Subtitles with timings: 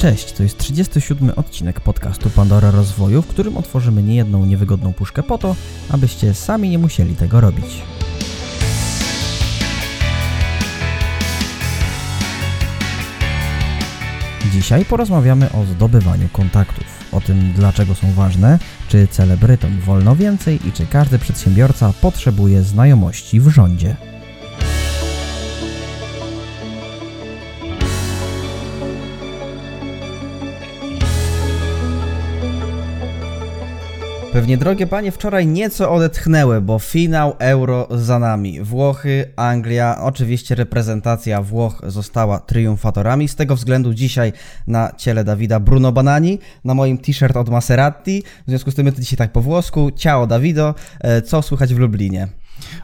[0.00, 5.38] Cześć, to jest 37 odcinek podcastu Pandora Rozwoju, w którym otworzymy niejedną niewygodną puszkę po
[5.38, 5.56] to,
[5.90, 7.82] abyście sami nie musieli tego robić.
[14.52, 18.58] Dzisiaj porozmawiamy o zdobywaniu kontaktów, o tym dlaczego są ważne,
[18.88, 24.09] czy celebrytom wolno więcej i czy każdy przedsiębiorca potrzebuje znajomości w rządzie.
[34.40, 38.60] Pewnie drogie panie, wczoraj nieco odetchnęły, bo finał Euro za nami.
[38.60, 43.28] Włochy, Anglia, oczywiście reprezentacja Włoch została triumfatorami.
[43.28, 44.32] Z tego względu dzisiaj
[44.66, 48.22] na ciele Dawida Bruno Banani, na moim t-shirt od Maserati.
[48.46, 49.90] W związku z tym my dzisiaj tak po włosku.
[49.96, 52.28] Ciao Davido, e, co słychać w Lublinie?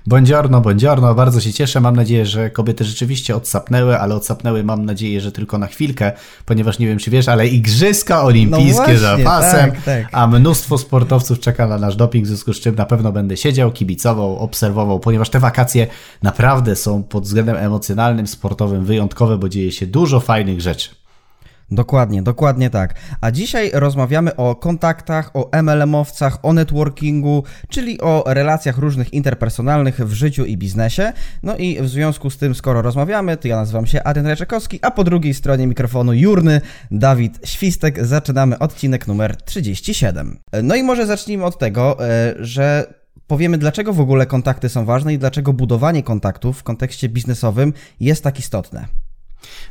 [0.07, 1.81] Buongiorno, buongiorno, bardzo się cieszę.
[1.81, 6.13] Mam nadzieję, że kobiety rzeczywiście odsapnęły, ale odsapnęły mam nadzieję, że tylko na chwilkę,
[6.45, 10.09] ponieważ nie wiem, czy wiesz, ale Igrzyska Olimpijskie no właśnie, za pasem, tak, tak.
[10.13, 13.73] a mnóstwo sportowców czeka na nasz doping, w związku z czym na pewno będę siedział,
[13.73, 15.87] kibicował, obserwował, ponieważ te wakacje
[16.23, 21.06] naprawdę są pod względem emocjonalnym, sportowym wyjątkowe, bo dzieje się dużo fajnych rzeczy.
[21.71, 22.95] Dokładnie, dokładnie tak.
[23.21, 30.13] A dzisiaj rozmawiamy o kontaktach, o MLM-owcach, o networkingu, czyli o relacjach różnych interpersonalnych w
[30.13, 31.13] życiu i biznesie.
[31.43, 34.91] No i w związku z tym, skoro rozmawiamy, to ja nazywam się Adrian Reczekowski, a
[34.91, 38.07] po drugiej stronie mikrofonu jurny Dawid Świstek.
[38.07, 40.39] Zaczynamy odcinek numer 37.
[40.63, 42.95] No i może zacznijmy od tego, e, że
[43.27, 48.25] powiemy, dlaczego w ogóle kontakty są ważne i dlaczego budowanie kontaktów w kontekście biznesowym jest
[48.25, 49.06] tak istotne.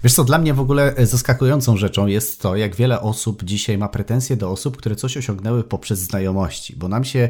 [0.04, 3.78] Wiesz co, dla mnie w ogóle e, zaskakującą rzeczą jest to, jak wiele osób dzisiaj
[3.78, 7.30] ma pretensje do osób, które coś osiągnęły poprzez znajomości, bo nam się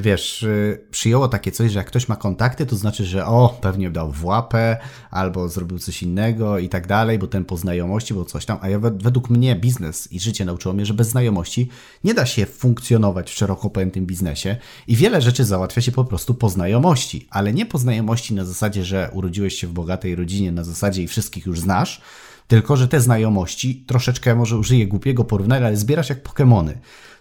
[0.00, 3.90] wiesz, e, przyjęło takie coś, że jak ktoś ma kontakty, to znaczy, że o, pewnie
[3.90, 4.76] dał w łapę,
[5.10, 8.58] albo zrobił coś innego i tak dalej, bo ten po znajomości, bo coś tam.
[8.60, 11.68] A ja według mnie biznes i życie nauczyło mnie, że bez znajomości
[12.04, 14.56] nie da się funkcjonować w szeroko pojętym biznesie
[14.86, 18.84] i wiele rzeczy załatwia się po prostu po znajomości, ale nie po znajomości na zasadzie,
[18.84, 22.00] że urodziłeś się w bogatej rodzinie, na zasadzie i wszystkich już znasz,
[22.48, 26.72] tylko że te znajomości, troszeczkę może użyję głupiego porównania, ale zbierasz jak Pokémony.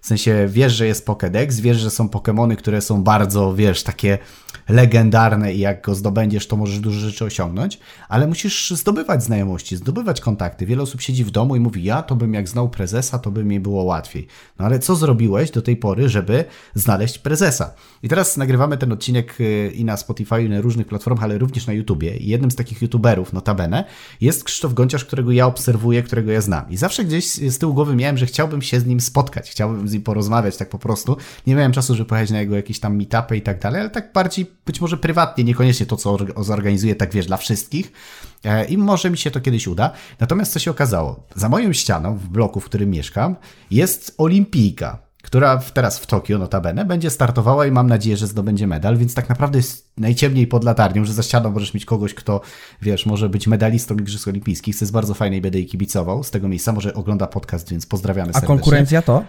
[0.08, 4.18] W sensie wiesz, że jest Pokédex, wiesz, że są Pokémony, które są bardzo, wiesz, takie
[4.70, 7.80] legendarne i jak go zdobędziesz, to możesz dużo rzeczy osiągnąć,
[8.10, 10.66] ale musisz zdobywać znajomości, zdobywać kontakty.
[10.66, 13.44] Wiele osób siedzi w domu i mówi, ja to bym jak znał prezesa, to by
[13.44, 14.28] mi było łatwiej.
[14.60, 17.74] No ale co zrobiłeś do tej pory, żeby znaleźć prezesa?
[18.04, 21.68] I teraz nagrywamy ten odcinek y, i na Spotify, i na różnych platformach, ale również
[21.68, 22.18] na YouTubie.
[22.18, 23.84] I jednym z takich YouTuberów, notabene,
[24.22, 26.70] jest Krzysztof Gonciarz, którego ja obserwuję, którego ja znam.
[26.70, 29.97] I zawsze gdzieś z tyłu głowy miałem, że chciałbym się z nim spotkać, chciałbym z
[30.00, 31.18] porozmawiać tak po prostu.
[31.48, 34.14] Nie miałem czasu, żeby pojechać na jego jakieś tam meetupy i tak dalej, ale tak
[34.14, 37.92] bardziej być może prywatnie, niekoniecznie to, co zorganizuję, tak wiesz, dla wszystkich.
[38.44, 39.92] E, I może mi się to kiedyś uda.
[40.20, 41.24] Natomiast co się okazało?
[41.36, 43.36] Za moją ścianą, w bloku, w którym mieszkam,
[43.72, 48.98] jest olimpijka która teraz w Tokio notabene będzie startowała i mam nadzieję, że zdobędzie medal,
[48.98, 52.42] więc tak naprawdę jest najciemniej pod latarnią, że za ścianą możesz mieć kogoś, kto,
[52.82, 56.32] wiesz, może być medalistą Igrzysk Olimpijskich, co jest bardzo fajne i będę jej kibicował z
[56.32, 58.56] tego miejsca, może ogląda podcast, więc pozdrawiamy serdecznie.
[58.56, 59.24] A konkurencja to?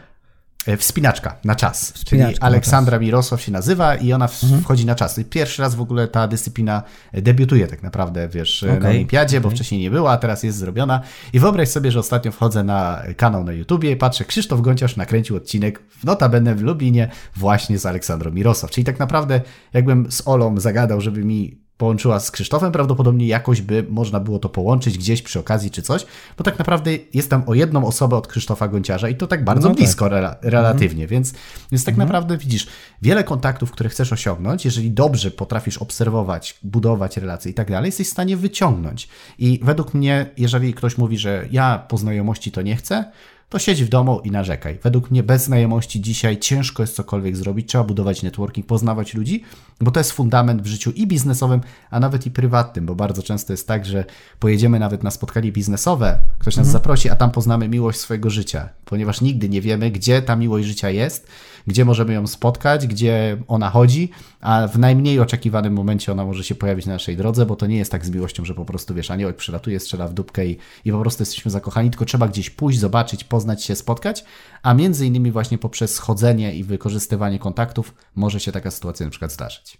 [0.68, 1.92] E, wspinaczka na czas.
[1.92, 3.02] Wspinaczka czyli Aleksandra czas.
[3.02, 4.62] Mirosław się nazywa i ona mhm.
[4.62, 5.18] wchodzi na czas.
[5.18, 8.80] I pierwszy raz w ogóle ta dyscyplina debiutuje tak naprawdę, wiesz, okay.
[8.80, 9.50] na olimpiadzie, okay.
[9.50, 11.00] bo wcześniej nie była, a teraz jest zrobiona.
[11.32, 15.36] I wyobraź sobie, że ostatnio wchodzę na kanał na YouTubie i patrzę, Krzysztof Gonciarz nakręcił
[15.36, 18.70] odcinek w notabene w Lublinie właśnie z Aleksandrą Mirosław.
[18.70, 19.40] Czyli tak naprawdę
[19.72, 24.48] jakbym z Olą zagadał, żeby mi połączyła z Krzysztofem, prawdopodobnie jakoś by można było to
[24.48, 26.06] połączyć gdzieś przy okazji czy coś,
[26.38, 29.74] bo tak naprawdę jestem o jedną osobę od Krzysztofa Gonciarza i to tak bardzo no
[29.74, 29.84] tak.
[29.84, 31.08] blisko rela relatywnie, mhm.
[31.08, 31.32] więc,
[31.72, 32.08] więc tak mhm.
[32.08, 32.66] naprawdę widzisz,
[33.02, 38.08] wiele kontaktów, które chcesz osiągnąć, jeżeli dobrze potrafisz obserwować, budować relacje i tak dalej, jesteś
[38.08, 39.08] w stanie wyciągnąć.
[39.38, 43.04] I według mnie, jeżeli ktoś mówi, że ja po znajomości to nie chcę,
[43.48, 44.78] to siedź w domu i narzekaj.
[44.82, 49.42] Według mnie bez znajomości dzisiaj ciężko jest cokolwiek zrobić, trzeba budować networking, poznawać ludzi,
[49.80, 51.60] bo to jest fundament w życiu i biznesowym,
[51.90, 54.04] a nawet i prywatnym, bo bardzo często jest tak, że
[54.38, 56.72] pojedziemy nawet na spotkanie biznesowe, ktoś nas mhm.
[56.72, 60.90] zaprosi, a tam poznamy miłość swojego życia, ponieważ nigdy nie wiemy, gdzie ta miłość życia
[60.90, 61.28] jest,
[61.68, 64.10] gdzie możemy ją spotkać, gdzie ona chodzi,
[64.40, 67.76] a w najmniej oczekiwanym momencie ona może się pojawić na naszej drodze, bo to nie
[67.76, 70.92] jest tak z miłością, że po prostu wiesz, aniołek przylatuje, strzela w dupkę i, i
[70.92, 74.24] po prostu jesteśmy zakochani, tylko trzeba gdzieś pójść, zobaczyć, poznać się, spotkać,
[74.62, 79.32] a między innymi właśnie poprzez chodzenie i wykorzystywanie kontaktów może się taka sytuacja na przykład
[79.32, 79.78] zdarzyć.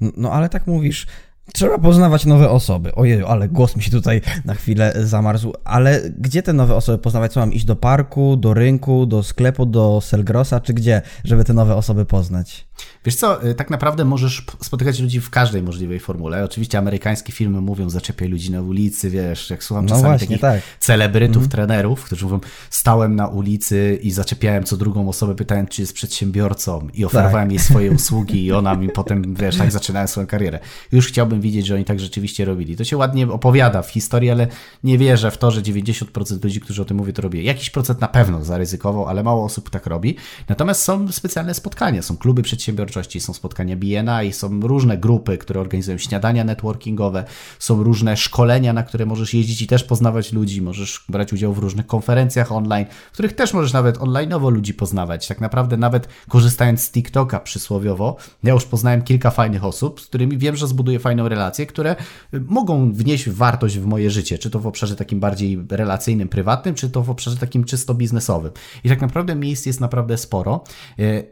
[0.00, 1.06] No ale tak mówisz,
[1.52, 2.94] Trzeba poznawać nowe osoby.
[2.94, 5.52] Ojej, ale głos mi się tutaj na chwilę zamarzł.
[5.64, 7.32] Ale gdzie te nowe osoby poznawać?
[7.32, 11.52] Co mam iść do parku, do rynku, do sklepu, do Selgrosa, czy gdzie, żeby te
[11.52, 12.66] nowe osoby poznać?
[13.04, 16.44] Wiesz co, y, tak naprawdę możesz spotykać ludzi w każdej możliwej formule.
[16.44, 20.40] Oczywiście amerykańskie filmy mówią, zaczepiaj ludzi na ulicy, wiesz, jak słucham no czasami właśnie, takich
[20.40, 20.62] tak.
[20.80, 21.48] celebrytów, mm.
[21.48, 22.40] trenerów, którzy mówią,
[22.70, 27.52] stałem na ulicy i zaczepiałem co drugą osobę, pytałem, czy jest przedsiębiorcą i oferowałem tak.
[27.52, 30.58] jej swoje usługi i ona mi potem, wiesz, tak zaczynałem swoją karierę.
[30.92, 32.76] Już chciałbym widzieć, że oni tak rzeczywiście robili.
[32.76, 34.46] To się ładnie opowiada w historii, ale
[34.84, 37.44] nie wierzę w to, że 90% ludzi, którzy o tym mówią, to robi.
[37.44, 40.16] Jakiś procent na pewno zaryzykował, ale mało osób tak robi.
[40.48, 45.98] Natomiast są specjalne spotkania, są kluby przedsiębiorczości, są spotkania BNI, są różne grupy, które organizują
[45.98, 47.24] śniadania networkingowe,
[47.58, 51.58] są różne szkolenia, na które możesz jeździć i też poznawać ludzi, możesz brać udział w
[51.58, 55.28] różnych konferencjach online, w których też możesz nawet online'owo ludzi poznawać.
[55.28, 60.38] Tak naprawdę nawet korzystając z TikToka przysłowiowo, ja już poznałem kilka fajnych osób, z którymi
[60.38, 61.96] wiem, że zbuduję fajną relację, które
[62.32, 66.90] mogą wnieść wartość w moje życie, czy to w obszarze takim bardziej relacyjnym, prywatnym, czy
[66.90, 68.52] to w obszarze takim czysto biznesowym.
[68.84, 70.64] I tak naprawdę miejsc jest naprawdę sporo.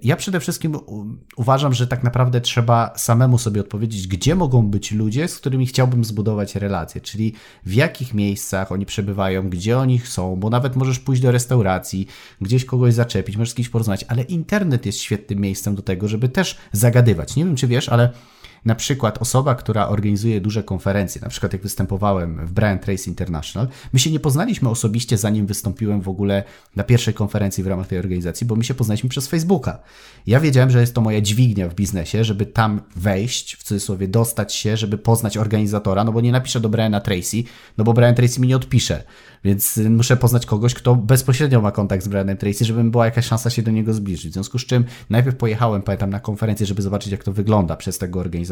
[0.02, 0.78] Ja przede wszystkim
[1.36, 6.04] uważam, że tak naprawdę trzeba samemu sobie odpowiedzieć, gdzie mogą być ludzie, z którymi chciałbym
[6.04, 7.32] zbudować relacje, czyli
[7.66, 12.06] w jakich miejscach oni przebywają, gdzie oni są, bo nawet możesz pójść do restauracji,
[12.40, 16.28] gdzieś kogoś zaczepić, możesz z kimś porozmawiać, ale internet jest świetnym miejscem do tego, żeby
[16.28, 17.36] też zagadywać.
[17.36, 18.12] Nie wiem, czy wiesz, ale
[18.64, 23.68] na przykład osoba, która organizuje duże konferencje, na przykład jak występowałem w Brian Trace International,
[23.92, 26.44] my się nie poznaliśmy osobiście, zanim wystąpiłem w ogóle
[26.76, 29.78] na pierwszej konferencji w ramach tej organizacji, bo my się poznaliśmy przez Facebooka.
[30.26, 34.54] Ja wiedziałem, że jest to moja dźwignia w biznesie, żeby tam wejść, w cudzysłowie dostać
[34.54, 37.42] się, żeby poznać organizatora, no bo nie napiszę do Briana Tracy,
[37.78, 39.04] no bo Brian Tracy mi nie odpisze.
[39.44, 43.50] Więc muszę poznać kogoś, kto bezpośrednio ma kontakt z Brianem Tracy, żeby była jakaś szansa
[43.50, 44.30] się do niego zbliżyć.
[44.30, 47.98] W związku z czym najpierw pojechałem, pamiętam, na konferencję, żeby zobaczyć, jak to wygląda przez
[47.98, 48.51] tego organizatora.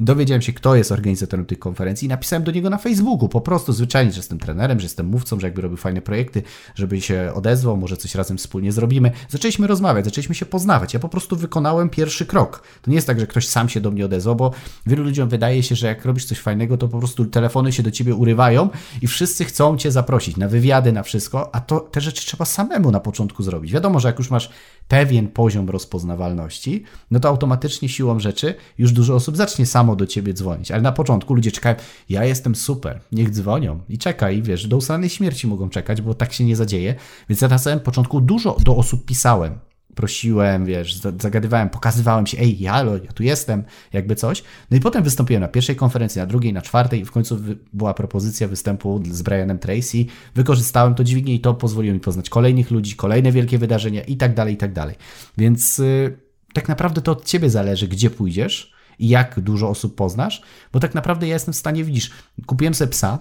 [0.00, 3.72] Dowiedziałem się, kto jest organizatorem tych konferencji i napisałem do niego na Facebooku, po prostu
[3.72, 6.42] zwyczajnie, że jestem trenerem, że jestem mówcą, że jakby robił fajne projekty,
[6.74, 9.10] żeby się odezwał, może coś razem wspólnie zrobimy.
[9.28, 10.94] Zaczęliśmy rozmawiać, zaczęliśmy się poznawać.
[10.94, 12.62] Ja po prostu wykonałem pierwszy krok.
[12.82, 14.50] To nie jest tak, że ktoś sam się do mnie odezwał, bo
[14.86, 17.90] wielu ludziom wydaje się, że jak robisz coś fajnego, to po prostu telefony się do
[17.90, 18.68] ciebie urywają
[19.02, 22.90] i wszyscy chcą cię zaprosić na wywiady, na wszystko, a to te rzeczy trzeba samemu
[22.90, 23.72] na początku zrobić.
[23.72, 24.50] Wiadomo, że jak już masz
[24.88, 30.34] pewien poziom rozpoznawalności, no to automatycznie siłą rzeczy już dużo osób zacznie samo do ciebie
[30.34, 30.70] dzwonić.
[30.70, 31.76] Ale na początku ludzie czekają,
[32.08, 36.32] ja jestem super, niech dzwonią i czekaj, wiesz, do ustalonej śmierci mogą czekać, bo tak
[36.32, 36.94] się nie zadzieje.
[37.28, 39.58] Więc ja na samym początku dużo do osób pisałem
[39.96, 44.42] prosiłem, wiesz, zagadywałem, pokazywałem się, ej, ja, ja tu jestem, jakby coś.
[44.70, 47.38] No i potem wystąpiłem na pierwszej konferencji, na drugiej, na czwartej i w końcu
[47.72, 50.04] była propozycja występu z Brianem Tracy.
[50.34, 54.34] Wykorzystałem to dźwignię i to pozwoliło mi poznać kolejnych ludzi, kolejne wielkie wydarzenia i tak
[54.34, 54.94] dalej, i tak dalej.
[55.38, 56.18] Więc yy,
[56.52, 61.26] tak naprawdę to od ciebie zależy, gdzie pójdziesz jak dużo osób poznasz, bo tak naprawdę
[61.26, 62.10] ja jestem w stanie, widzisz,
[62.46, 63.18] kupiłem sobie psa,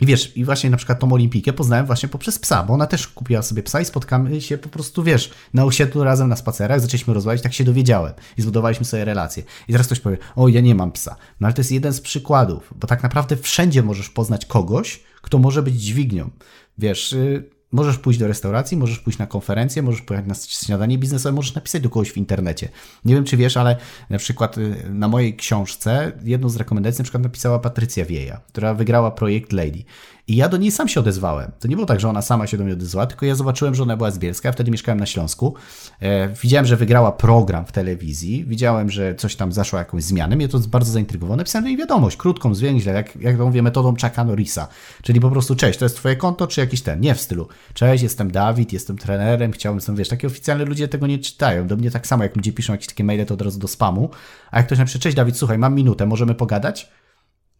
[0.00, 3.08] i wiesz, i właśnie na przykład tą Olimpikę poznałem właśnie poprzez psa, bo ona też
[3.08, 7.14] kupiła sobie psa i spotkamy się po prostu, wiesz, na osiedlu razem na spacerach, zaczęliśmy
[7.14, 9.42] rozmawiać, tak się dowiedziałem i zbudowaliśmy sobie relacje.
[9.68, 11.16] I teraz ktoś powie, o ja nie mam psa.
[11.40, 15.38] No ale to jest jeden z przykładów, bo tak naprawdę wszędzie możesz poznać kogoś, kto
[15.38, 16.30] może być dźwignią.
[16.78, 21.32] Wiesz, y, Możesz pójść do restauracji, możesz pójść na konferencję, możesz pojechać na śniadanie biznesowe,
[21.32, 22.68] możesz napisać do kogoś w internecie.
[23.04, 23.76] Nie wiem, czy wiesz, ale
[24.10, 28.74] na przykład y, na mojej książce jedną z rekomendacji na przykład napisała Patrycja Wieja, która
[28.74, 29.84] wygrała projekt Lady.
[30.28, 31.50] I ja do niej sam się odezwałem.
[31.60, 33.82] To nie było tak, że ona sama się do mnie odezwała, tylko ja zobaczyłem, że
[33.82, 35.54] ona była z Bielska, ja wtedy mieszkałem na Śląsku.
[36.00, 40.48] E, widziałem, że wygrała program w telewizji, widziałem, że coś tam zaszło jakąś zmianę, mnie
[40.48, 41.36] to bardzo zaintrygowało.
[41.36, 44.68] Napisałem niej wiadomość, krótką, zwięźle, jak, jak to mówię, metodą Chucka Norrisa.
[45.02, 48.02] Czyli po prostu, cześć, to jest twoje konto, czy jakiś ten, nie w stylu, cześć,
[48.02, 51.66] jestem Dawid, jestem trenerem, chciałbym, są, wiesz, takie oficjalne ludzie tego nie czytają.
[51.66, 54.10] Do mnie tak samo, jak ludzie piszą jakieś takie maile, to od razu do spamu.
[54.50, 56.90] A jak ktoś napisze, cześć Dawid, słuchaj, mam minutę, możemy pogadać?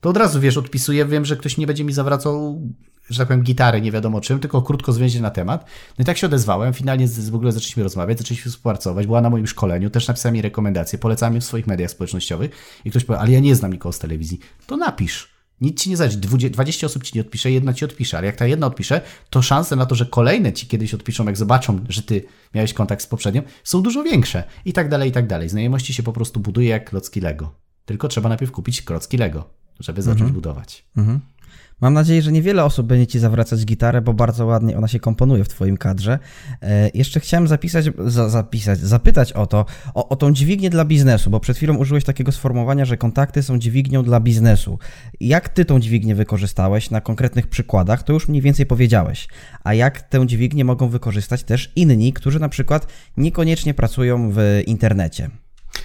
[0.04, 2.62] To od razu wiesz, odpisuję, wiem, że ktoś nie będzie mi zawracał,
[3.10, 5.64] że tak powiem, gitary, nie wiadomo czym, tylko krótko zwięźle na temat.
[5.98, 9.30] No i tak się odezwałem, finalnie z, w ogóle zaczęliśmy rozmawiać, zaczęliśmy współpracować, była na
[9.30, 12.50] moim szkoleniu, też napisałem jej rekomendacje, polecałem je w swoich mediach społecznościowych
[12.84, 14.38] i ktoś powie, ale ja nie znam nikogo z telewizji.
[14.66, 15.34] To napisz.
[15.60, 16.18] Nic ci nie zależy.
[16.18, 19.76] 20 osób ci nie odpisze, jedna ci odpisze, ale jak ta jedna odpisze, to szanse
[19.76, 23.42] na to, że kolejne ci kiedyś odpiszą, jak zobaczą, że ty miałeś kontakt z poprzednią,
[23.64, 24.44] są dużo większe.
[24.64, 25.48] I tak dalej, i tak dalej.
[25.48, 27.54] Znajomości się po prostu buduje jak klocki Lego.
[27.84, 30.34] Tylko trzeba najpierw kupić klocki Lego żeby zacząć mhm.
[30.34, 30.84] budować.
[30.96, 31.20] Mhm.
[31.80, 35.44] Mam nadzieję, że niewiele osób będzie ci zawracać gitarę, bo bardzo ładnie ona się komponuje
[35.44, 36.18] w twoim kadrze.
[36.62, 41.30] E, jeszcze chciałem zapisać, za, zapisać, zapytać o to, o, o tą dźwignię dla biznesu,
[41.30, 44.78] bo przed chwilą użyłeś takiego sformułowania, że kontakty są dźwignią dla biznesu.
[45.20, 49.28] Jak ty tą dźwignię wykorzystałeś na konkretnych przykładach, to już mniej więcej powiedziałeś.
[49.64, 55.30] A jak tę dźwignię mogą wykorzystać też inni, którzy na przykład niekoniecznie pracują w internecie?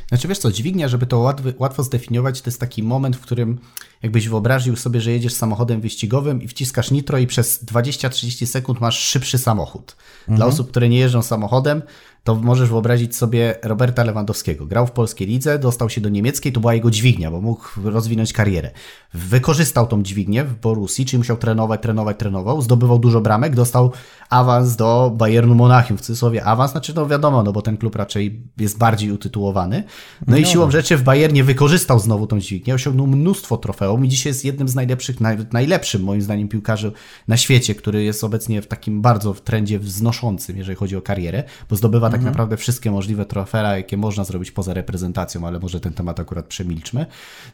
[0.09, 3.59] Znaczy wiesz co, dźwignia, żeby to łatwo, łatwo zdefiniować, to jest taki moment, w którym
[4.03, 8.99] jakbyś wyobraził sobie, że jedziesz samochodem wyścigowym i wciskasz nitro i przez 20-30 sekund masz
[8.99, 9.95] szybszy samochód.
[10.19, 10.35] Mhm.
[10.37, 11.81] Dla osób, które nie jeżdżą samochodem,
[12.23, 14.65] to możesz wyobrazić sobie Roberta Lewandowskiego.
[14.65, 18.33] Grał w polskiej lidze, dostał się do niemieckiej, to była jego dźwignia, bo mógł rozwinąć
[18.33, 18.71] karierę.
[19.13, 23.91] Wykorzystał tą dźwignię w Borussii, czyli musiał trenować, trenować, trenował, zdobywał dużo bramek, dostał
[24.29, 28.43] awans do Bayernu Monachium, w cudzysłowie awans, znaczy no wiadomo, no bo ten klub raczej
[28.57, 29.83] jest bardziej utytułowany.
[30.19, 34.09] No, no i siłą rzeczy w Bayernie wykorzystał znowu tą dźwignię, osiągnął mnóstwo trofeum i
[34.09, 36.91] dzisiaj jest jednym z najlepszych, naj, najlepszym moim zdaniem piłkarzy
[37.27, 41.43] na świecie, który jest obecnie w takim bardzo w trendzie wznoszącym, jeżeli chodzi o karierę,
[41.69, 42.23] bo zdobywa tak mhm.
[42.23, 46.45] tak naprawdę wszystkie możliwe trofea, jakie można zrobić poza reprezentacją, ale może ten temat akurat
[46.45, 47.05] przemilczmy.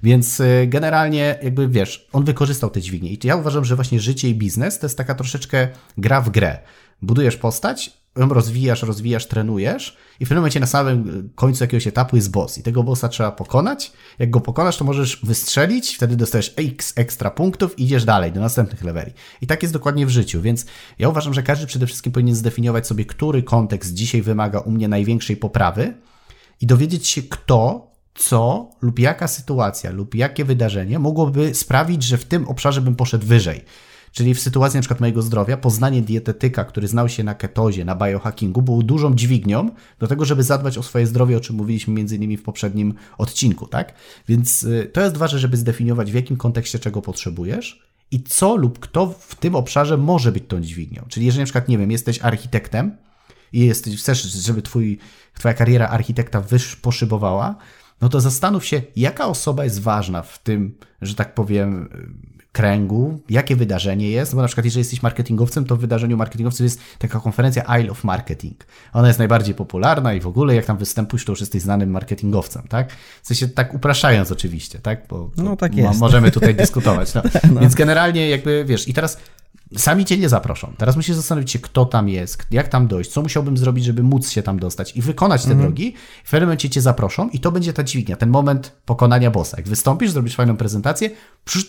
[0.04, 4.30] Więc y, generalnie jakby wiesz, on wykorzystał te dźwignie i ja uważam, że właśnie życie
[4.30, 6.58] i biznes to jest taka troszeczkę gra w grę
[7.02, 12.16] budujesz postać, ją rozwijasz, rozwijasz, trenujesz i w pewnym momencie na samym końcu jakiegoś etapu
[12.16, 13.92] jest boss i tego bossa trzeba pokonać.
[14.20, 18.42] Jak go pokonasz, to możesz wystrzelić, wtedy dostajesz x ekstra punktów i idziesz dalej do
[18.42, 19.12] następnych leveli.
[19.42, 20.66] I tak jest dokładnie w życiu, więc
[21.00, 24.88] ja uważam, że każdy przede wszystkim powinien zdefiniować sobie, który kontekst dzisiaj wymaga u mnie
[24.88, 25.94] największej poprawy
[26.62, 32.26] i dowiedzieć się kto, co lub jaka sytuacja lub jakie wydarzenie mogłoby sprawić, że w
[32.26, 33.62] tym obszarze bym poszedł wyżej.
[34.16, 34.96] Czyli w sytuacji np.
[35.00, 39.70] mojego zdrowia, poznanie dietetyka, który znał się na ketozie, na biohackingu, był dużą dźwignią
[40.00, 43.94] do tego, żeby zadbać o swoje zdrowie, o czym mówiliśmy między w poprzednim odcinku, tak?
[44.28, 48.80] Więc y, to jest ważne, żeby zdefiniować, w jakim kontekście czego potrzebujesz i co lub
[48.80, 51.06] kto w tym obszarze może być tą dźwignią.
[51.08, 52.98] Czyli jeżeli na przykład, nie wiem, jesteś architektem
[53.54, 55.00] i jesteś, chcesz, żeby twój,
[55.34, 57.56] twoja kariera architekta wyż poszybowała,
[58.02, 61.90] no to zastanów się, jaka osoba jest ważna w tym, że tak powiem,
[62.56, 66.80] kręgu, jakie wydarzenie jest, bo na przykład jeżeli jesteś marketingowcem, to w wydarzeniu marketingowcem jest
[67.00, 68.66] taka konferencja Isle of Marketing.
[68.94, 72.68] Ona jest najbardziej popularna i w ogóle jak tam występujesz, to już jesteś znanym marketingowcem,
[72.70, 72.92] tak?
[73.24, 75.08] W sensie tak upraszając oczywiście, tak?
[75.10, 76.00] Bo no tak jest.
[76.00, 77.14] możemy tutaj dyskutować.
[77.14, 77.22] No.
[77.54, 77.62] no.
[77.62, 79.18] Więc generalnie jakby, wiesz, i teraz
[79.78, 80.74] Sami cię nie zaproszą.
[80.78, 84.30] Teraz musisz zastanowić się, kto tam jest, jak tam dojść, co musiałbym zrobić, żeby móc
[84.30, 85.68] się tam dostać i wykonać te mhm.
[85.68, 85.94] drogi.
[86.24, 89.58] W pewnym momencie cię zaproszą i to będzie ta dźwignia, ten moment pokonania bossa.
[89.58, 91.10] Jak wystąpisz, zrobisz fajną prezentację,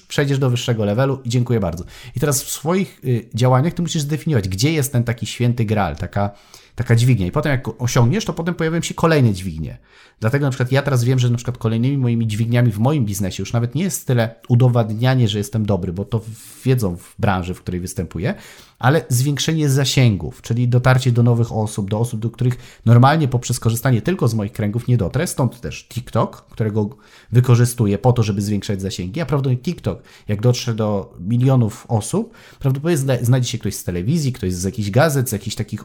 [0.09, 1.85] przejdziesz do wyższego levelu i dziękuję bardzo.
[2.17, 5.97] I teraz w swoich y, działaniach ty musisz zdefiniować, gdzie jest ten taki święty graal,
[5.97, 6.31] taka
[6.77, 7.27] taka dźwignia.
[7.27, 9.79] I potem jak osiągniesz, to potem pojawiają się kolejne dźwignie.
[10.21, 13.43] Dlatego na przykład ja teraz wiem, że na przykład kolejnymi moimi dźwigniami w moim biznesie
[13.43, 16.21] już nawet nie jest tyle udowadnianie, że jestem dobry, bo to
[16.65, 18.35] wiedzą w branży, w której występuję,
[18.79, 24.03] ale zwiększenie zasięgów, czyli dotarcie do nowych osób, do osób, do których normalnie poprzez korzystanie
[24.03, 25.27] tylko z moich kręgów nie dotrę.
[25.27, 26.89] Stąd też TikTok, którego
[27.33, 33.19] wykorzystuję po to, żeby zwiększać zasięgi, a prawdopodobnie TikTok, jak dotrze do milionów osób, prawdopodobnie
[33.23, 35.85] znajdzie się ktoś z telewizji, ktoś z jakichś gazet, z jakichś takich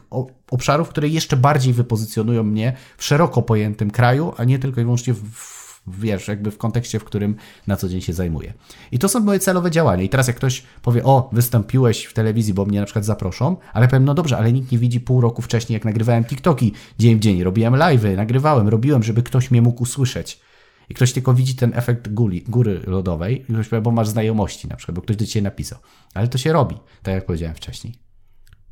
[0.50, 5.14] obszarów, które jeszcze bardziej wypozycjonują mnie w szeroko pojętym kraju, a nie tylko i wyłącznie
[5.14, 7.36] w wiesz, jakby w kontekście, w którym
[7.66, 8.52] na co dzień się zajmuję.
[8.92, 10.02] I to są moje celowe działania.
[10.02, 13.88] I teraz jak ktoś powie, o, wystąpiłeś w telewizji, bo mnie na przykład zaproszą, ale
[13.88, 17.20] powiem, no dobrze, ale nikt nie widzi pół roku wcześniej, jak nagrywałem TikToki dzień w
[17.20, 20.40] dzień, robiłem live'y, nagrywałem, robiłem, żeby ktoś mnie mógł usłyszeć.
[20.88, 24.68] I ktoś tylko widzi ten efekt góry, góry lodowej, i ktoś powie, bo masz znajomości
[24.68, 25.78] na przykład, bo ktoś do ciebie napisał.
[26.14, 28.11] Ale to się robi, tak jak powiedziałem wcześniej.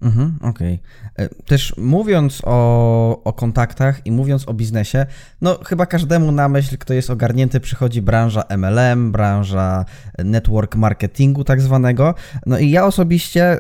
[0.03, 0.79] Mhm, Okej.
[1.15, 1.27] Okay.
[1.27, 5.07] E, też mówiąc o, o kontaktach i mówiąc o biznesie,
[5.41, 9.85] no chyba każdemu na myśl, kto jest ogarnięty, przychodzi branża MLM, branża
[10.19, 12.15] network marketingu tak zwanego.
[12.47, 13.59] No i ja osobiście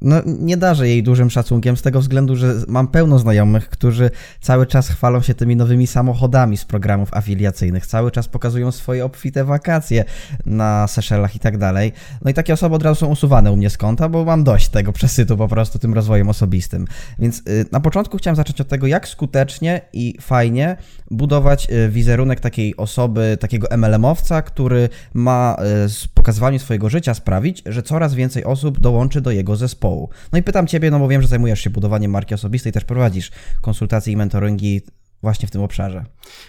[0.00, 4.10] no, nie darzę jej dużym szacunkiem z tego względu, że mam pełno znajomych, którzy
[4.40, 9.44] cały czas chwalą się tymi nowymi samochodami z programów afiliacyjnych, cały czas pokazują swoje obfite
[9.44, 10.04] wakacje
[10.46, 11.92] na Seszelach i tak dalej.
[12.24, 14.68] No i takie osoby od razu są usuwane u mnie z konta, bo mam dość
[14.68, 16.84] tego przesytu po prostu tym rozwojem osobistym.
[17.18, 20.76] Więc y, na początku chciałem zacząć od tego, jak skutecznie i fajnie
[21.10, 27.62] budować y, wizerunek takiej osoby, takiego MLM-owca, który ma y, z pokazywaniem swojego życia sprawić,
[27.66, 30.08] że coraz więcej osób dołączy do jego zespołu.
[30.32, 33.30] No i pytam Ciebie, no bo wiem, że zajmujesz się budowaniem marki osobistej, też prowadzisz
[33.60, 34.82] konsultacje i mentoringi
[35.22, 36.04] właśnie w tym obszarze.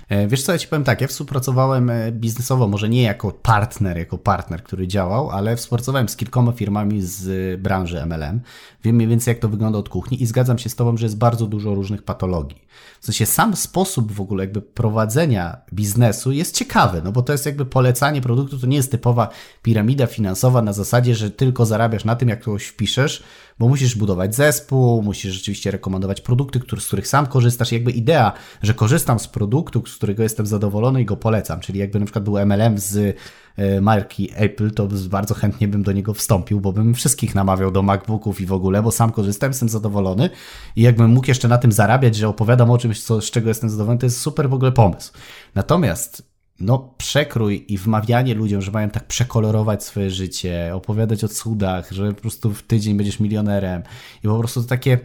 [0.10, 3.98] E, wiesz co, ja Ci powiem tak, ja współpracowałem e, biznesowo, może nie jako partner,
[3.98, 8.42] jako partner, który działał, ale współpracowałem z kilkoma firmami z branży MLM.
[8.84, 11.18] Wiem mniej więcej, jak to wygląda od kuchni i zgadzam się z Tobą, że jest
[11.18, 12.62] bardzo dużo różnych patologii.
[13.02, 17.46] W sensie sam sposób w ogóle jakby prowadzenia biznesu jest ciekawy, no bo to jest
[17.46, 19.30] jakby polecanie produktu, to nie jest typowa
[19.62, 23.24] piramida finansowa na zasadzie, że tylko zarabiasz na tym, jak kogoś wpiszesz,
[23.60, 27.72] bo musisz budować zespół, musisz rzeczywiście rekomendować produkty, z których sam korzystasz.
[27.72, 32.00] Jakby idea, że korzystam z produktu, z którego jestem zadowolony i go polecam, czyli jakby
[32.00, 33.18] na przykład był MLM z
[33.58, 37.82] e, marki Apple, to bardzo chętnie bym do niego wstąpił, bo bym wszystkich namawiał do
[37.82, 40.30] MacBooków i w ogóle, bo sam korzystam, jestem zadowolony
[40.76, 43.70] i jakbym mógł jeszcze na tym zarabiać, że opowiadam o czymś, co, z czego jestem
[43.70, 45.14] zadowolony, to jest super w ogóle pomysł.
[45.56, 46.29] Natomiast
[46.62, 52.14] no, przekrój i wmawianie ludziom, że mają tak przekolorować swoje życie, opowiadać o cudach, że
[52.14, 53.84] po prostu w tydzień będziesz milionerem
[54.24, 55.00] i po prostu to takie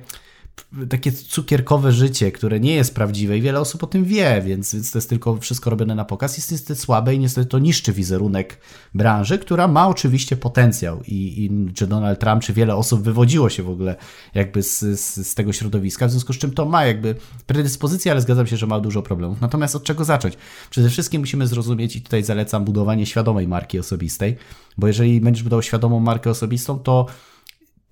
[0.89, 4.91] takie cukierkowe życie, które nie jest prawdziwe i wiele osób o tym wie, więc, więc
[4.91, 6.37] to jest tylko wszystko robione na pokaz.
[6.37, 8.61] Jest niestety słabe i niestety to niszczy wizerunek
[8.95, 13.63] branży, która ma oczywiście potencjał i, i czy Donald Trump, czy wiele osób wywodziło się
[13.63, 13.97] w ogóle
[14.35, 17.15] jakby z, z, z tego środowiska, w związku z czym to ma jakby
[17.47, 19.41] predyspozycję, ale zgadzam się, że ma dużo problemów.
[19.41, 20.35] Natomiast od czego zacząć?
[20.71, 24.37] Przede wszystkim musimy zrozumieć i tutaj zalecam budowanie świadomej marki osobistej,
[24.79, 27.07] bo jeżeli będziesz budował świadomą markę osobistą, to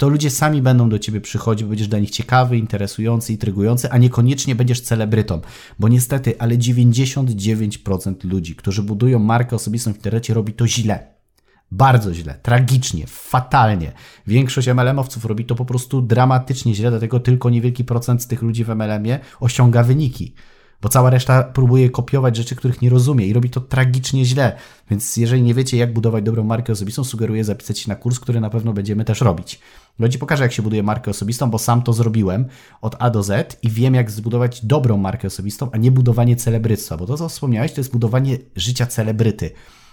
[0.03, 3.99] to ludzie sami będą do ciebie przychodzić, bo będziesz dla nich ciekawy, interesujący, intrygujący, a
[3.99, 5.41] niekoniecznie będziesz celebrytą.
[5.79, 11.07] Bo niestety, ale 99% ludzi, którzy budują markę osobistą w internecie, robi to źle.
[11.71, 13.93] Bardzo źle, tragicznie, fatalnie.
[14.27, 18.65] Większość MLM-owców robi to po prostu dramatycznie źle, dlatego tylko niewielki procent z tych ludzi
[18.65, 20.35] w MLM-ie osiąga wyniki
[20.83, 24.57] bo cała reszta próbuje kopiować rzeczy, których nie rozumie i robi to tragicznie źle.
[24.91, 28.41] Więc jeżeli nie wiecie, jak budować dobrą markę osobistą, sugeruję zapisać się na kurs, który
[28.41, 29.61] na pewno będziemy też robić.
[29.99, 32.45] No ci pokażę, jak się buduje markę osobistą, bo sam to zrobiłem
[32.81, 36.97] od A do Z i wiem, jak zbudować dobrą markę osobistą, a nie budowanie celebryctwa,
[36.97, 39.51] bo to, co wspomniałeś, to jest budowanie życia celebryty.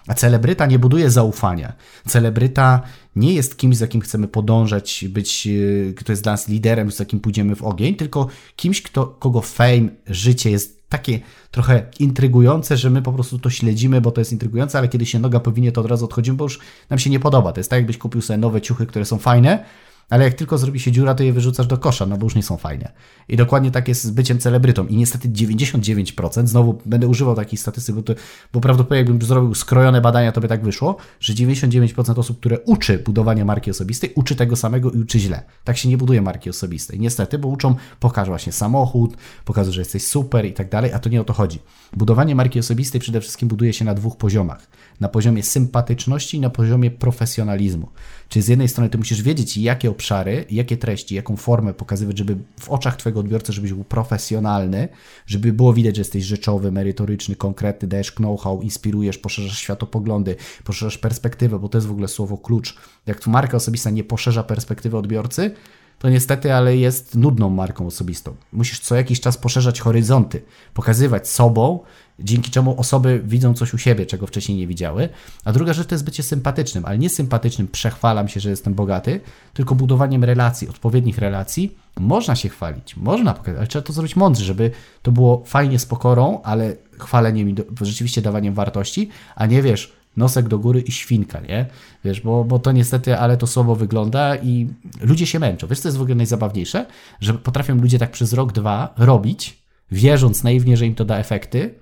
[0.07, 1.73] A celebryta nie buduje zaufania.
[2.07, 2.81] Celebryta
[3.15, 6.99] nie jest kimś, za kim chcemy podążać, być, e, kto jest dla nas liderem, z
[6.99, 11.19] jakim pójdziemy w ogień, tylko kimś, kto, kogo fame, życie jest takie
[11.51, 15.19] trochę intrygujące, że my po prostu to śledzimy, bo to jest intrygujące, ale kiedy się
[15.19, 17.53] noga powinie, to od razu odchodzimy, bo już nam się nie podoba.
[17.53, 19.65] To jest tak, jakbyś kupił sobie nowe ciuchy, które są fajne,
[20.09, 22.43] ale jak tylko zrobi się dziura, to je wyrzucasz do kosza, no bo już nie
[22.43, 22.91] są fajne.
[23.27, 24.87] I dokładnie tak jest z byciem celebrytą.
[24.87, 28.13] I niestety 99%, znowu będę używał takich statystyk, bo, to,
[28.53, 32.99] bo prawdopodobnie jakbym zrobił skrojone badania, to by tak wyszło, że 99% osób, które uczy
[32.99, 35.43] budowania marki osobistej, uczy tego samego i uczy źle.
[35.63, 36.99] Tak się nie buduje marki osobistej.
[36.99, 41.09] Niestety, bo uczą, pokaż właśnie samochód, pokazują, że jesteś super i tak dalej, a to
[41.09, 41.59] nie o to chodzi.
[41.93, 44.67] Budowanie marki osobistej przede wszystkim buduje się na dwóch poziomach.
[44.99, 47.89] Na poziomie sympatyczności i na poziomie profesjonalizmu.
[48.29, 52.37] Czyli z jednej strony ty musisz wiedzieć, jakie obszary, jakie treści, jaką formę pokazywać, żeby
[52.59, 54.87] w oczach twojego odbiorcy, żebyś był profesjonalny,
[55.27, 61.59] żeby było widać, że jesteś rzeczowy, merytoryczny, konkretny, dajesz know-how, inspirujesz, poszerzasz światopoglądy, poszerzasz perspektywę,
[61.59, 62.75] bo to jest w ogóle słowo klucz.
[63.05, 65.51] Jak tu marka osobista nie poszerza perspektywy odbiorcy,
[65.99, 68.35] to niestety, ale jest nudną marką osobistą.
[68.53, 70.41] Musisz co jakiś czas poszerzać horyzonty,
[70.73, 71.79] pokazywać sobą,
[72.19, 75.09] dzięki czemu osoby widzą coś u siebie, czego wcześniej nie widziały.
[75.45, 79.19] A druga rzecz to jest bycie sympatycznym, ale nie sympatycznym, przechwalam się, że jestem bogaty,
[79.53, 81.77] tylko budowaniem relacji, odpowiednich relacji.
[81.99, 85.85] Można się chwalić, można pokazać, ale trzeba to zrobić mądrze, żeby to było fajnie z
[85.85, 91.39] pokorą, ale chwaleniem i rzeczywiście dawaniem wartości, a nie wiesz, nosek do góry i świnka,
[91.39, 91.65] nie?
[92.05, 94.67] Wiesz, bo, bo to niestety, ale to słabo wygląda i
[95.01, 95.67] ludzie się męczą.
[95.67, 96.85] Wiesz, co jest w ogóle najzabawniejsze?
[97.21, 99.59] Że potrafią ludzie tak przez rok, dwa robić,
[99.91, 101.75] wierząc naiwnie, że im to da efekty,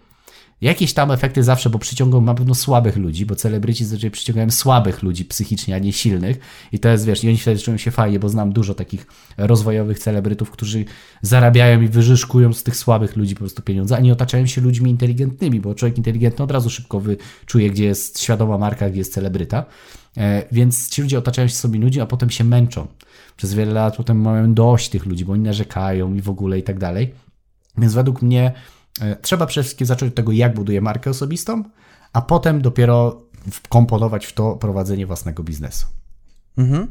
[0.62, 5.04] Jakieś tam efekty zawsze, bo przyciągą na pewno słabych ludzi, bo celebryci zazwyczaj przyciągają słabych
[5.04, 6.40] ludzi psychicznie, a nie silnych.
[6.72, 10.00] I to jest, wiesz, i oni wtedy czują się fajnie, bo znam dużo takich rozwojowych
[10.00, 10.86] celebrytów, którzy
[11.22, 14.92] zarabiają i wyżyszkują z tych słabych ludzi po prostu pieniądze, a nie otaczają się ludźmi
[14.92, 19.66] inteligentnymi, bo człowiek inteligentny od razu szybko wyczuje, gdzie jest świadoma marka, gdzie jest celebryta.
[20.18, 22.88] E, więc ci ludzie otaczają się sobie ludzi, a potem się męczą.
[23.38, 26.64] Przez wiele lat potem mają dość tych ludzi, bo oni narzekają i w ogóle i
[26.64, 27.14] tak dalej.
[27.78, 28.54] Więc według mnie
[29.22, 31.64] trzeba przede wszystkim zacząć od tego, jak buduję markę osobistą,
[32.14, 33.22] a potem dopiero
[33.70, 35.88] komponować w to prowadzenie własnego biznesu.
[36.58, 36.88] Mhm.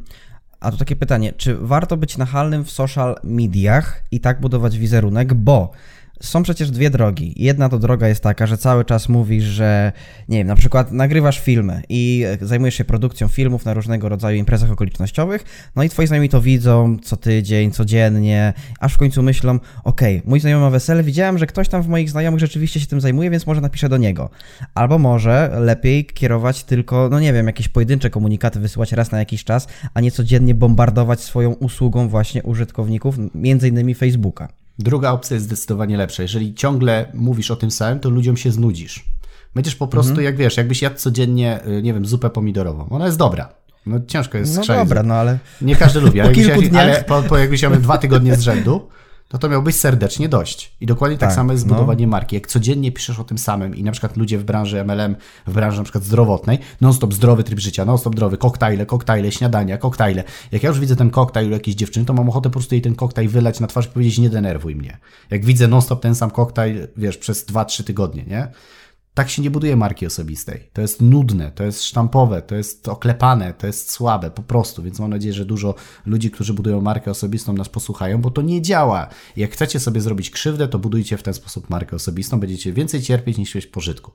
[0.61, 5.35] A to takie pytanie, czy warto być nachalnym w social mediach i tak budować wizerunek,
[5.35, 5.71] bo
[6.21, 7.33] są przecież dwie drogi.
[7.37, 9.93] Jedna to droga jest taka, że cały czas mówisz, że
[10.29, 14.71] nie wiem, na przykład nagrywasz filmy i zajmujesz się produkcją filmów na różnego rodzaju imprezach
[14.71, 15.45] okolicznościowych,
[15.77, 20.31] no i twoi znajomi to widzą co tydzień, codziennie, aż w końcu myślą, okej, okay,
[20.31, 23.31] mój znajomy ma wesele, widziałem, że ktoś tam w moich znajomych rzeczywiście się tym zajmuje,
[23.31, 24.31] więc może napiszę do niego.
[24.75, 29.45] Albo może lepiej kierować tylko, no nie wiem, jakieś pojedyncze komunikaty wysyłać raz na jakiś
[29.45, 34.66] czas, a nie codziennie bombardować swoją usługą właśnie użytkowników, między innymi Facebooka.
[34.79, 36.23] Druga opcja jest zdecydowanie lepsza.
[36.23, 39.05] Jeżeli ciągle mówisz o tym samym, to ludziom się znudzisz.
[39.55, 40.25] Będziesz po prostu, mhm.
[40.25, 42.89] jak wiesz, jakbyś jadł codziennie, y, nie wiem, zupę pomidorową.
[42.91, 43.49] Ona jest dobra.
[43.87, 45.39] No ciężko jest No dobra, no ale...
[45.61, 48.89] Nie każdy lubi, ale, po jakbyś, ale po, po jakbyś miał dwa tygodnie z rzędu,
[49.33, 50.73] no to miałbyś serdecznie dość.
[50.81, 52.11] I dokładnie tak, tak samo jest zbudowanie no.
[52.11, 52.35] marki.
[52.37, 55.79] Jak codziennie piszesz o tym samym i na przykład ludzie w branży MLM, w branży
[55.79, 60.25] na przykład zdrowotnej, non-stop zdrowy tryb życia, non-stop zdrowy, koktajle, koktajle, śniadania, koktajle.
[60.53, 62.83] Jak ja już widzę ten koktajl u jakiejś dziewczyny, to mam ochotę po prostu jej
[62.83, 64.99] ten koktajl wylać na twarz i powiedzieć nie denerwuj mnie.
[65.31, 68.49] Jak widzę non-stop ten sam koktajl, wiesz, przez 2-3 tygodnie, nie?
[69.17, 70.71] Tak się nie buduje marki osobistej.
[70.73, 74.83] To jest nudne, to jest sztampowe, to jest oklepane, to jest słabe po prostu.
[74.83, 75.75] Więc mam nadzieję, że dużo
[76.07, 79.09] ludzi, którzy budują markę osobistą, nas posłuchają, bo to nie działa.
[79.37, 83.39] Jak chcecie sobie zrobić krzywdę, to budujcie w ten sposób markę osobistą, będziecie więcej cierpieć
[83.39, 84.13] niż mieć pożytku.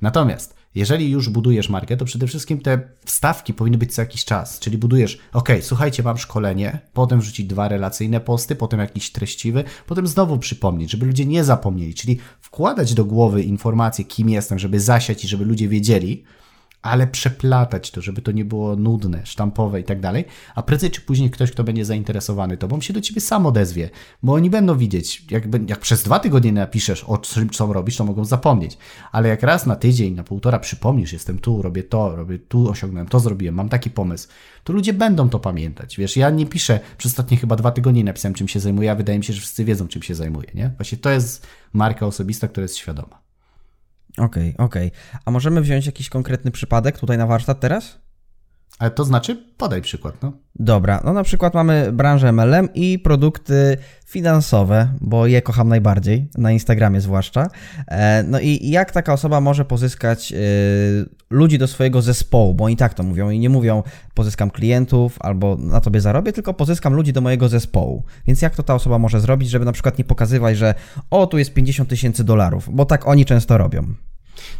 [0.00, 4.58] Natomiast jeżeli już budujesz markę, to przede wszystkim te wstawki powinny być co jakiś czas.
[4.58, 10.06] Czyli budujesz, ok, słuchajcie, mam szkolenie, potem wrzucić dwa relacyjne posty, potem jakiś treściwy, potem
[10.06, 11.94] znowu przypomnieć, żeby ludzie nie zapomnieli.
[11.94, 16.24] Czyli wkładać do głowy informacje, kim jestem, żeby zasiać i żeby ludzie wiedzieli,
[16.82, 21.00] ale przeplatać to, żeby to nie było nudne, sztampowe i tak dalej, a prędzej czy
[21.00, 23.90] później ktoś, kto będzie zainteresowany tobą, się do ciebie sam odezwie,
[24.22, 28.04] bo oni będą widzieć, jak, jak przez dwa tygodnie napiszesz o czym, co robisz, to
[28.04, 28.78] mogą zapomnieć,
[29.12, 33.08] ale jak raz na tydzień, na półtora przypomnisz, jestem tu, robię to, robię tu, osiągnąłem,
[33.08, 34.28] to zrobiłem, mam taki pomysł,
[34.64, 38.34] to ludzie będą to pamiętać, wiesz, ja nie piszę, przez ostatnie chyba dwa tygodnie napisałem,
[38.34, 40.70] czym się zajmuję, a wydaje mi się, że wszyscy wiedzą, czym się zajmuję, nie?
[40.76, 43.21] Właśnie to jest marka osobista, która jest świadoma.
[44.18, 44.88] Okej, okay, okej.
[44.88, 45.20] Okay.
[45.24, 47.98] A możemy wziąć jakiś konkretny przypadek tutaj na warsztat teraz?
[48.78, 50.32] Ale to znaczy, podaj przykład, no.
[50.54, 56.52] Dobra, no na przykład mamy branżę MLM i produkty finansowe, bo je kocham najbardziej, na
[56.52, 57.48] Instagramie zwłaszcza.
[57.88, 60.36] E, no i jak taka osoba może pozyskać e,
[61.30, 63.82] ludzi do swojego zespołu, bo oni tak to mówią i nie mówią
[64.14, 68.04] pozyskam klientów albo na tobie zarobię, tylko pozyskam ludzi do mojego zespołu.
[68.26, 70.74] Więc jak to ta osoba może zrobić, żeby na przykład nie pokazywać, że
[71.10, 73.94] o, tu jest 50 tysięcy dolarów, bo tak oni często robią.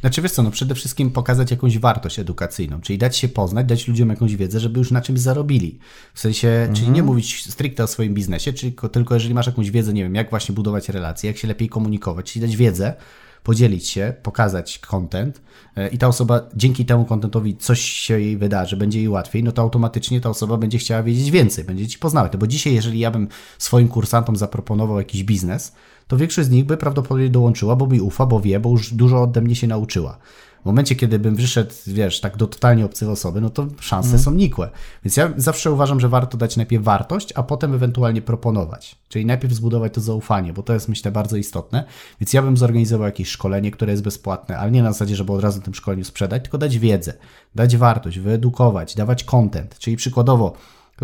[0.01, 3.89] Znaczy wiesz co, no przede wszystkim pokazać jakąś wartość edukacyjną, czyli dać się poznać, dać
[3.89, 5.79] ludziom jakąś wiedzę, żeby już na czymś zarobili.
[6.15, 6.75] W sensie, mhm.
[6.75, 10.15] czyli nie mówić stricte o swoim biznesie, czyli tylko jeżeli masz jakąś wiedzę, nie wiem,
[10.15, 12.95] jak właśnie budować relacje, jak się lepiej komunikować, czyli dać wiedzę,
[13.43, 15.43] podzielić się, pokazać content
[15.77, 19.53] e, i ta osoba dzięki temu contentowi coś się jej wydarzy, będzie jej łatwiej, no
[19.53, 22.33] to automatycznie ta osoba będzie chciała wiedzieć więcej, będzie ci poznawać.
[22.33, 25.73] No bo dzisiaj, jeżeli ja bym swoim kursantom zaproponował jakiś biznes,
[26.13, 29.23] to większość z nich by prawdopodobnie dołączyła, bo mi ufa, bo wie, bo już dużo
[29.23, 30.19] ode mnie się nauczyła.
[30.63, 34.21] W momencie, kiedy bym wyszedł, wiesz, tak do totalnie obcych osoby, no to szanse mm.
[34.21, 34.71] są nikłe.
[35.05, 38.97] Więc ja zawsze uważam, że warto dać najpierw wartość, a potem ewentualnie proponować.
[39.09, 41.85] Czyli najpierw zbudować to zaufanie, bo to jest myślę bardzo istotne.
[42.21, 45.43] Więc ja bym zorganizował jakieś szkolenie, które jest bezpłatne, ale nie na zasadzie, żeby od
[45.43, 47.15] razu tym szkoleniu sprzedać, tylko dać wiedzę,
[47.55, 49.79] dać wartość, wyedukować, dawać content.
[49.79, 50.53] Czyli przykładowo,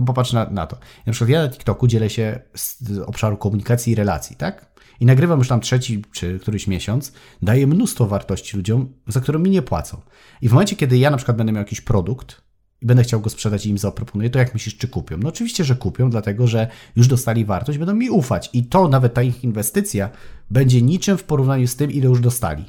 [0.06, 0.76] popatrz na, na to.
[1.06, 4.68] Na przykład ja na TikToku dzielę się z obszaru komunikacji i relacji, tak?
[5.00, 9.50] I nagrywam już tam trzeci czy któryś miesiąc, daję mnóstwo wartości ludziom, za które mi
[9.50, 10.00] nie płacą.
[10.42, 12.42] I w momencie, kiedy ja na przykład będę miał jakiś produkt
[12.82, 15.18] i będę chciał go sprzedać i im zaproponuję, to jak myślisz, czy kupią?
[15.18, 18.50] No oczywiście, że kupią, dlatego że już dostali wartość, będą mi ufać.
[18.52, 20.10] I to nawet ta ich inwestycja
[20.50, 22.64] będzie niczym w porównaniu z tym, ile już dostali.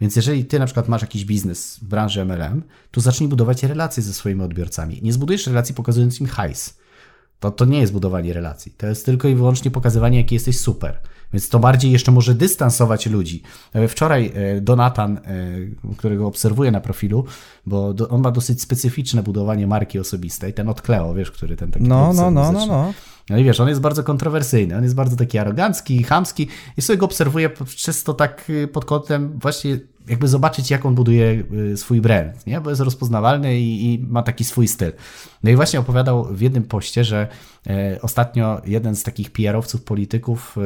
[0.00, 4.02] Więc jeżeli ty na przykład masz jakiś biznes w branży MLM, to zacznij budować relacje
[4.02, 5.00] ze swoimi odbiorcami.
[5.02, 6.78] Nie zbudujesz relacji pokazując im hajs.
[7.40, 8.72] To, to nie jest budowanie relacji.
[8.72, 11.00] To jest tylko i wyłącznie pokazywanie, jaki jesteś super.
[11.32, 13.42] Więc to bardziej jeszcze może dystansować ludzi.
[13.72, 15.20] E, wczoraj e, Donatan, e,
[15.96, 17.24] którego obserwuję na profilu,
[17.66, 21.84] bo on ma dosyć specyficzne budowanie marki osobistej, ten od Cleo, wiesz, który ten taki...
[21.84, 22.92] No, no, no, no, no.
[23.30, 26.96] No i wiesz, on jest bardzo kontrowersyjny, on jest bardzo taki arogancki, chamski i sobie
[26.96, 32.46] go obserwuję czysto tak pod kątem właśnie jakby zobaczyć, jak on buduje y, swój brand,
[32.46, 32.60] nie?
[32.60, 34.92] bo jest rozpoznawalny i, i, ma taki swój styl.
[35.42, 37.28] No i właśnie opowiadał w jednym poście, że
[37.66, 40.56] e, ostatnio jeden z takich PR-owców, polityków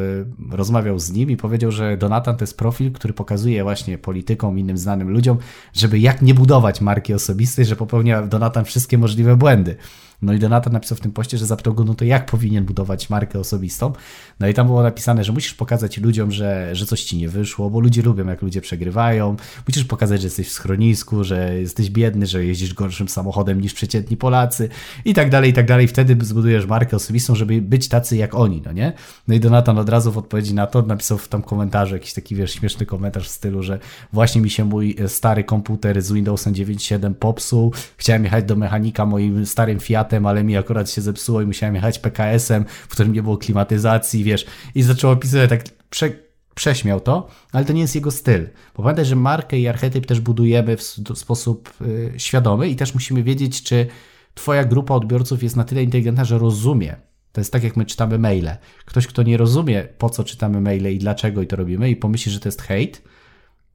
[0.51, 4.59] e, rozmawiał z nim i powiedział, że Donatan to jest profil, który pokazuje właśnie politykom,
[4.59, 5.39] innym znanym ludziom,
[5.73, 9.77] żeby jak nie budować marki osobistej, że popełnia Donatan wszystkie możliwe błędy.
[10.23, 13.11] No i Donata napisał w tym poście, że zapytał go, no to jak powinien budować
[13.11, 13.93] markę osobistą.
[14.41, 17.71] No i tam było napisane, że musisz pokazać ludziom, że, że coś ci nie wyszło,
[17.71, 19.37] bo ludzie lubią, jak ludzie przegrywają.
[19.69, 24.17] Musisz pokazać, że jesteś w schronisku, że jesteś biedny, że jeździsz gorszym samochodem niż przeciętni
[24.17, 24.69] Polacy
[25.05, 25.89] i tak dalej, i tak dalej.
[25.89, 28.93] Wtedy zbudujesz markę osobistą, żeby być tacy jak oni, no nie?
[29.29, 32.35] No i Donatan od razu w odpowiedzi na to napisał w tam komentarzu jakiś taki,
[32.35, 33.79] wiesz, śmieszny komentarz w stylu, że
[34.13, 39.47] właśnie mi się mój stary komputer z Windowsem 9.7 popsuł, chciałem jechać do mechanika moim
[39.47, 43.23] starym Fiat Fiatem, ale mi akurat się zepsuło i musiałem jechać PKS-em, w którym nie
[43.23, 46.11] było klimatyzacji, wiesz, i zaczął opisywać tak prze,
[46.55, 48.49] prześmiał to, ale to nie jest jego styl.
[48.77, 50.83] Bo pamiętaj, że markę i archetyp też budujemy w
[51.15, 53.87] sposób y, świadomy i też musimy wiedzieć, czy
[54.35, 56.97] twoja grupa odbiorców jest na tyle inteligentna, że rozumie.
[57.33, 58.57] To jest tak, jak my czytamy maile.
[58.85, 62.33] Ktoś, kto nie rozumie, po co czytamy maile i dlaczego i to robimy i pomyśli,
[62.33, 62.99] że to jest hate,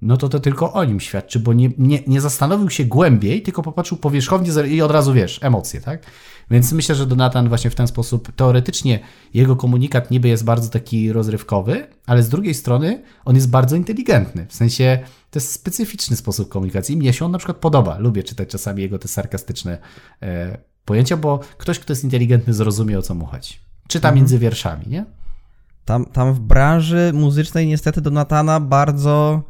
[0.03, 3.63] no to to tylko o nim świadczy, bo nie, nie, nie zastanowił się głębiej, tylko
[3.63, 6.05] popatrzył powierzchownie i od razu wiesz, emocje, tak?
[6.51, 8.99] Więc myślę, że Donatan właśnie w ten sposób, teoretycznie
[9.33, 14.45] jego komunikat niby jest bardzo taki rozrywkowy, ale z drugiej strony on jest bardzo inteligentny.
[14.49, 14.99] W sensie
[15.31, 16.97] to jest specyficzny sposób komunikacji.
[16.97, 17.97] Mnie się on na przykład podoba.
[17.97, 19.77] Lubię czytać czasami jego te sarkastyczne
[20.21, 23.53] e, pojęcia, bo ktoś, kto jest inteligentny, zrozumie o co mu chodzi.
[23.87, 24.15] Czyta mhm.
[24.15, 25.05] między wierszami, nie?
[25.85, 29.43] Tam, tam w branży muzycznej niestety Donatana bardzo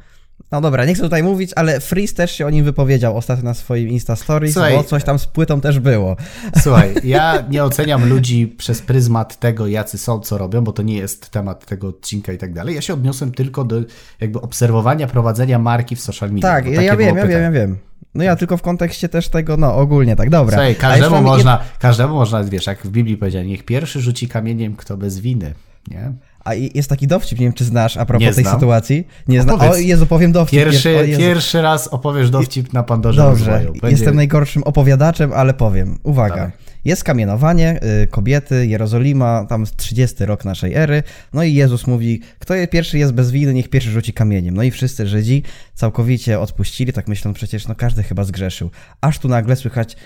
[0.52, 3.54] No dobra, nie chcę tutaj mówić, ale Freeze też się o nim wypowiedział ostatnio na
[3.54, 6.16] swoim Insta Stories, Słuchaj, bo coś tam z płytą też było.
[6.62, 10.96] Słuchaj, ja nie oceniam ludzi przez pryzmat tego, jacy są, co robią, bo to nie
[10.96, 12.76] jest temat tego odcinka i tak dalej.
[12.76, 13.82] Ja się odniosłem tylko do
[14.20, 16.50] jakby obserwowania prowadzenia marki w social media.
[16.50, 17.78] Tak, ja, wiem, ja wiem, ja wiem.
[18.16, 20.58] No ja tylko w kontekście też tego, no ogólnie tak, dobra.
[20.58, 24.98] Słuchaj, każdemu można, każdemu można, wiesz, jak w Biblii powiedział, niech pierwszy rzuci kamieniem, kto
[24.98, 25.54] bez winy,
[25.88, 26.14] nie?
[26.44, 28.56] A jest taki dowcip, nie wiem czy znasz a propos nie tej znam.
[28.56, 29.08] sytuacji.
[29.28, 29.62] Nie znam.
[29.62, 30.60] O Jezu, powiem dowcip.
[30.60, 31.20] Pierwszy, Jezu.
[31.20, 33.88] pierwszy raz opowiesz dowcip na Pandorze Dobrze, Będzie...
[33.90, 36.00] jestem najgorszym opowiadaczem, ale powiem.
[36.04, 36.36] Uwaga.
[36.36, 36.52] Dawaj.
[36.86, 41.04] Jest kamienowanie, y, kobiety, Jerozolima, tam 30 rok naszej ery.
[41.34, 44.56] No i Jezus mówi, kto je pierwszy jest bez winy, niech pierwszy rzuci kamieniem.
[44.56, 48.70] No i wszyscy Żydzi całkowicie odpuścili, tak myślą, przecież no każdy chyba zgrzeszył.
[49.02, 49.98] Aż tu nagle słychać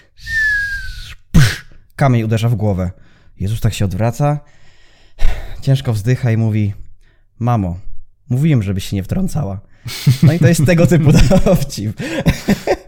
[1.95, 2.91] kamień uderza w głowę.
[3.39, 4.39] Jezus tak się odwraca,
[5.67, 6.73] ciężko wzdycha i mówi:
[7.39, 7.80] Mamo,
[8.30, 9.60] mówiłem, żebyś się nie wtrącała.
[10.23, 11.12] No i to jest tego typu
[11.45, 12.01] dowcip.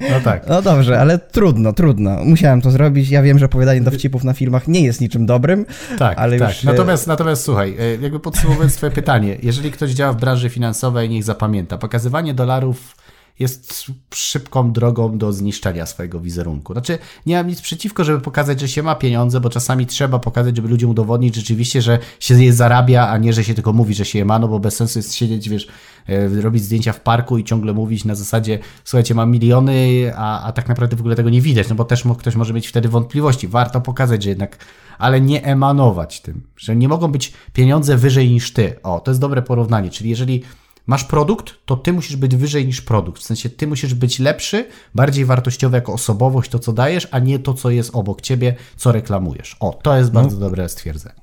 [0.10, 0.48] No tak.
[0.48, 2.26] No dobrze, ale trudno, trudno.
[2.26, 3.10] Musiałem to zrobić.
[3.10, 5.66] Ja wiem, że opowiadanie dowcipów na filmach nie jest niczym dobrym.
[5.98, 6.50] Tak, ale tak.
[6.50, 6.64] Już...
[6.64, 11.24] Natomiast, natomiast słuchaj, e, jakby podsumowując twoje pytanie, jeżeli ktoś działa w branży finansowej, niech
[11.24, 12.96] zapamięta, pokazywanie dolarów
[13.40, 16.74] jest szybką drogą do zniszczenia swojego wizerunku.
[16.74, 20.56] Znaczy, nie mam nic przeciwko, żeby pokazać, że się ma pieniądze, bo czasami trzeba pokazać,
[20.56, 24.06] żeby ludziom udowodnić rzeczywiście, że się je zarabia, a nie, że się tylko mówi, że
[24.06, 25.68] się je ma, no bo bez sensu jest siedzieć, wiesz,
[26.08, 30.52] e, robić zdjęcia w parku i ciągle mówić na zasadzie, słuchajcie, mam miliony, a, a
[30.52, 33.48] tak naprawdę w ogóle tego nie widać, no bo też ktoś może mieć wtedy wątpliwości.
[33.48, 34.58] Warto pokazać, że jednak,
[34.98, 38.82] ale nie emanować tym, że nie mogą być pieniądze wyżej niż ty.
[38.84, 40.44] O, to jest dobre porównanie, czyli jeżeli
[40.90, 43.22] masz produkt, to ty musisz być wyżej niż produkt.
[43.22, 47.40] W sensie ty musisz być lepszy, bardziej wartościowy jako osobowość, to co dajesz, a nie
[47.40, 49.58] to, co jest obok ciebie, co reklamujesz.
[49.60, 50.40] O, to jest bardzo no.
[50.40, 51.22] dobre stwierdzenie.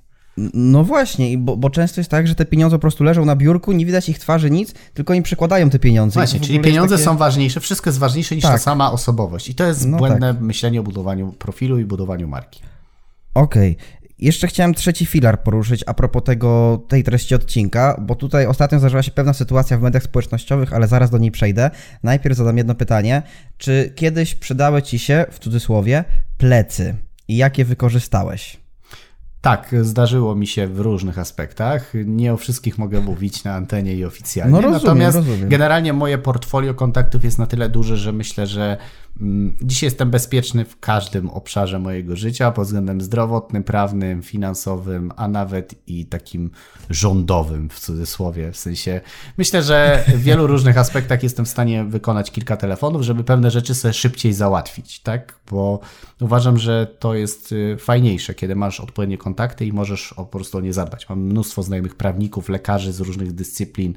[0.55, 3.72] No właśnie, bo, bo, często jest tak, że te pieniądze po prostu leżą na biurku,
[3.72, 6.20] nie widać ich twarzy, nic, tylko im przekładają te pieniądze.
[6.20, 7.05] Właśnie, czyli pieniądze takie...
[7.05, 8.52] są ważniejsze, wszystko jest ważniejsze niż tak.
[8.52, 9.48] ta sama osobowość.
[9.48, 10.42] I to jest no błędne tak.
[10.42, 12.61] myślenie o budowaniu profilu i budowaniu marki.
[13.35, 13.76] Okej.
[14.18, 19.02] Jeszcze chciałem trzeci filar poruszyć a propos tego, tej treści odcinka, bo tutaj ostatnio zdarzyła
[19.02, 21.70] się pewna sytuacja w mediach społecznościowych, ale zaraz do niej przejdę.
[22.02, 23.22] Najpierw zadam jedno pytanie.
[23.59, 26.05] Czy kiedyś przydały Ci się, w cudzysłowie,
[26.38, 26.94] plecy
[27.29, 28.57] i jakie wykorzystałeś?
[29.40, 31.92] Tak, zdarzyło mi się w różnych aspektach.
[32.05, 34.52] Nie o wszystkich mogę mówić na antenie i oficjalnie.
[34.52, 35.48] No rozumiem, Natomiast rozumiem.
[35.48, 38.76] generalnie moje portfolio kontaktów jest na tyle duże, że myślę, że
[39.62, 45.74] dzisiaj jestem bezpieczny w każdym obszarze mojego życia pod względem zdrowotnym, prawnym, finansowym, a nawet
[45.87, 46.50] i takim
[46.90, 48.52] rządowym w cudzysłowie.
[48.52, 49.00] W sensie
[49.38, 53.74] myślę, że w wielu różnych aspektach jestem w stanie wykonać kilka telefonów, żeby pewne rzeczy
[53.74, 55.38] sobie szybciej załatwić, tak?
[55.50, 55.81] Bo
[56.20, 60.61] uważam, że to jest y, fajniejsze, kiedy masz odpowiednie kontakty i możesz po prostu o
[60.61, 61.09] nie zadbać.
[61.09, 63.94] Mam mnóstwo znajomych prawników, lekarzy z różnych dyscyplin,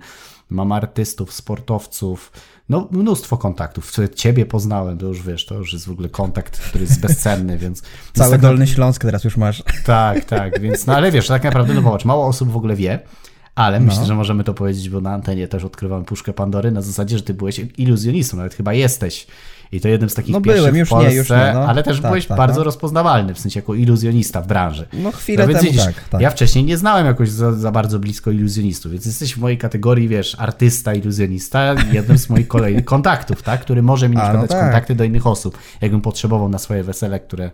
[0.50, 2.32] mam artystów, sportowców,
[2.70, 3.92] no mnóstwo kontaktów.
[4.16, 7.84] Ciebie poznałem, to już wiesz, to już jest w ogóle kontakt, który jest bezcenny, więc...
[8.14, 9.64] Cały tak Dolny Śląsk teraz już masz.
[9.86, 13.00] Tak, tak, więc no ale wiesz, tak naprawdę, no popatrz, mało osób w ogóle wie,
[13.56, 13.86] ale no.
[13.86, 17.24] myślę, że możemy to powiedzieć, bo na antenie też odkrywamy puszkę Pandory na zasadzie, że
[17.24, 19.28] ty byłeś iluzjonistą, nawet chyba jesteś.
[19.72, 21.62] I to jednym z takich no pierwszych byłem, już w Polsce, nie, już nie, no.
[21.62, 22.64] ale też tak, byłeś tak, bardzo no.
[22.64, 24.88] rozpoznawalny, w sensie jako iluzjonista w branży.
[24.94, 28.00] No chwilę no, temu widzisz, tak, tak, Ja wcześniej nie znałem jakoś za, za, bardzo
[28.00, 33.42] blisko iluzjonistów, więc jesteś w mojej kategorii, wiesz, artysta, iluzjonista, jednym z moich kolejnych kontaktów,
[33.42, 34.64] tak, który może mi na przykład no dać tak.
[34.64, 37.52] kontakty do innych osób, jakbym potrzebował na swoje wesele, które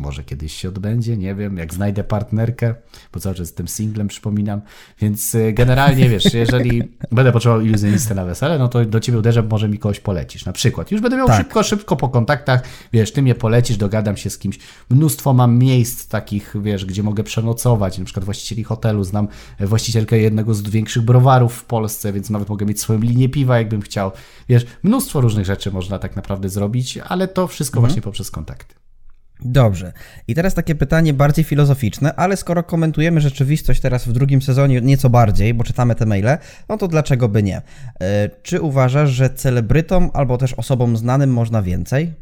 [0.00, 2.74] może kiedyś się odbędzie, nie wiem, jak znajdę partnerkę,
[3.12, 4.60] bo cały czas jestem singlem, przypominam.
[5.00, 6.82] Więc y, generalnie wiesz, jeżeli
[7.12, 10.44] będę potrzebował iluzjonistę na wesele, no to do ciebie uderzę, może mi kogoś polecisz.
[10.44, 10.90] Na przykład.
[10.90, 11.36] Już będę miał tak.
[11.36, 14.58] szybko, szybko po kontaktach, wiesz, ty mnie polecisz, dogadam się z kimś.
[14.90, 19.28] Mnóstwo mam miejsc takich, wiesz, gdzie mogę przenocować, na przykład właścicieli hotelu, znam
[19.60, 23.80] właścicielkę jednego z większych browarów w Polsce, więc nawet mogę mieć swoją linię piwa, jakbym
[23.80, 24.12] chciał.
[24.48, 27.88] Wiesz, mnóstwo różnych rzeczy można tak naprawdę zrobić, ale to wszystko mhm.
[27.88, 28.74] właśnie poprzez kontakty.
[29.42, 29.92] Dobrze.
[30.28, 35.10] I teraz takie pytanie bardziej filozoficzne, ale skoro komentujemy rzeczywistość teraz w drugim sezonie nieco
[35.10, 37.62] bardziej, bo czytamy te maile, no to dlaczego by nie?
[38.00, 42.12] E, czy uważasz, że celebrytom albo też osobom znanym można więcej?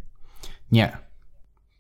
[0.72, 0.92] Nie.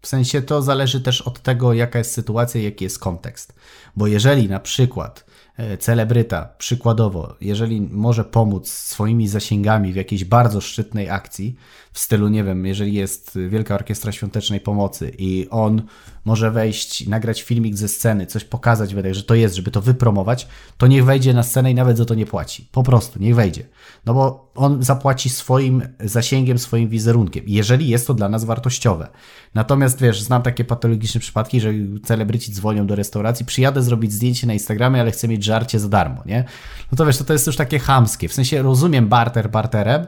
[0.00, 3.54] W sensie to zależy też od tego, jaka jest sytuacja, jaki jest kontekst.
[3.96, 5.24] Bo jeżeli na przykład
[5.58, 11.56] E, celebryta, przykładowo, jeżeli może pomóc swoimi zasięgami w jakiejś bardzo szczytnej akcji,
[11.98, 15.82] w stylu, nie wiem, jeżeli jest Wielka Orkiestra Świątecznej Pomocy i on
[16.24, 20.86] może wejść, nagrać filmik ze sceny, coś pokazać, że to jest, żeby to wypromować, to
[20.86, 22.68] niech wejdzie na scenę i nawet za to nie płaci.
[22.72, 23.62] Po prostu, niech wejdzie.
[24.06, 29.08] No bo on zapłaci swoim zasięgiem, swoim wizerunkiem, jeżeli jest to dla nas wartościowe.
[29.54, 31.72] Natomiast wiesz, znam takie patologiczne przypadki, że
[32.04, 36.22] celebryci dzwonią do restauracji, przyjadę zrobić zdjęcie na Instagramie, ale chcę mieć żarcie za darmo,
[36.26, 36.44] nie?
[36.92, 38.28] No to wiesz, to, to jest już takie chamskie.
[38.28, 40.06] W sensie rozumiem barter barterem,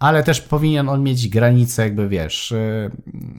[0.00, 2.52] ale też powinien on mieć granice, jakby wiesz.
[2.52, 2.90] Y,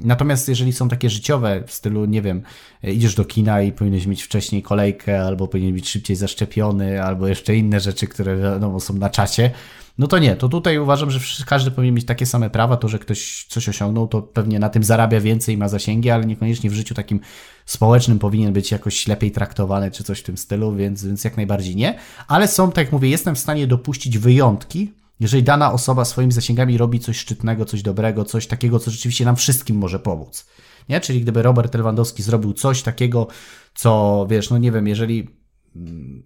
[0.04, 2.42] natomiast jeżeli są takie życiowe w stylu, nie wiem,
[2.84, 7.56] idziesz do kina i powinieneś mieć wcześniej kolejkę, albo powinien być szybciej zaszczepiony, albo jeszcze
[7.56, 9.52] inne rzeczy, które wiadomo są na czasie,
[9.98, 13.00] no to nie, to tutaj uważam, że każdy powinien mieć takie same prawa, to, że
[13.00, 16.96] ktoś coś osiągnął, to pewnie na tym zarabia więcej, ma zasięgi, ale niekoniecznie w życiu
[16.96, 17.20] takim
[17.66, 21.76] społecznym powinien być jakoś lepiej traktowany, czy coś w tym stylu, więc, więc jak najbardziej
[21.76, 21.98] nie.
[22.28, 26.78] Ale są, tak jak mówię, jestem w stanie dopuścić wyjątki, jeżeli dana osoba swoimi zasięgami
[26.78, 30.46] robi coś szczytnego, coś dobrego, coś takiego, co rzeczywiście nam wszystkim może pomóc.
[30.90, 31.02] Nie?
[31.02, 33.28] Czyli gdyby Robert Lewandowski zrobił coś takiego,
[33.74, 35.28] co wiesz, no nie wiem, jeżeli
[35.76, 36.24] mm,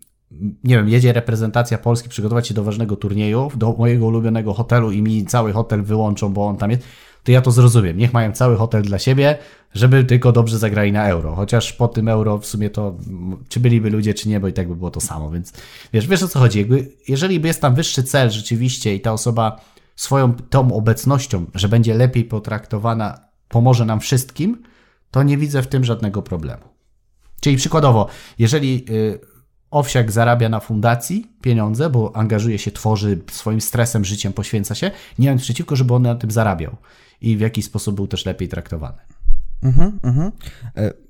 [0.63, 5.01] nie wiem, jedzie reprezentacja Polski przygotować się do ważnego turnieju, do mojego ulubionego hotelu i
[5.01, 6.83] mi cały hotel wyłączą, bo on tam jest,
[7.23, 7.97] to ja to zrozumiem.
[7.97, 9.37] Niech mają cały hotel dla siebie,
[9.75, 11.35] żeby tylko dobrze zagrali na euro.
[11.35, 12.97] Chociaż po tym euro w sumie to,
[13.49, 15.53] czy byliby ludzie, czy nie, bo i tak by było to samo, więc
[15.93, 16.59] wiesz, wiesz o co chodzi.
[16.59, 19.61] Jakby, jeżeli jest tam wyższy cel rzeczywiście i ta osoba
[19.95, 24.63] swoją tą obecnością, że będzie lepiej potraktowana, pomoże nam wszystkim,
[25.11, 26.63] to nie widzę w tym żadnego problemu.
[27.41, 28.07] Czyli przykładowo,
[28.39, 29.19] jeżeli y,
[29.71, 35.27] Owsiak zarabia na fundacji pieniądze, bo angażuje się, tworzy swoim stresem, życiem, poświęca się, nie
[35.27, 36.75] mając przeciwko, żeby on na tym zarabiał
[37.21, 39.14] i w jakiś sposób był też lepiej traktowany.
[39.61, 40.33] Mhm, mhm.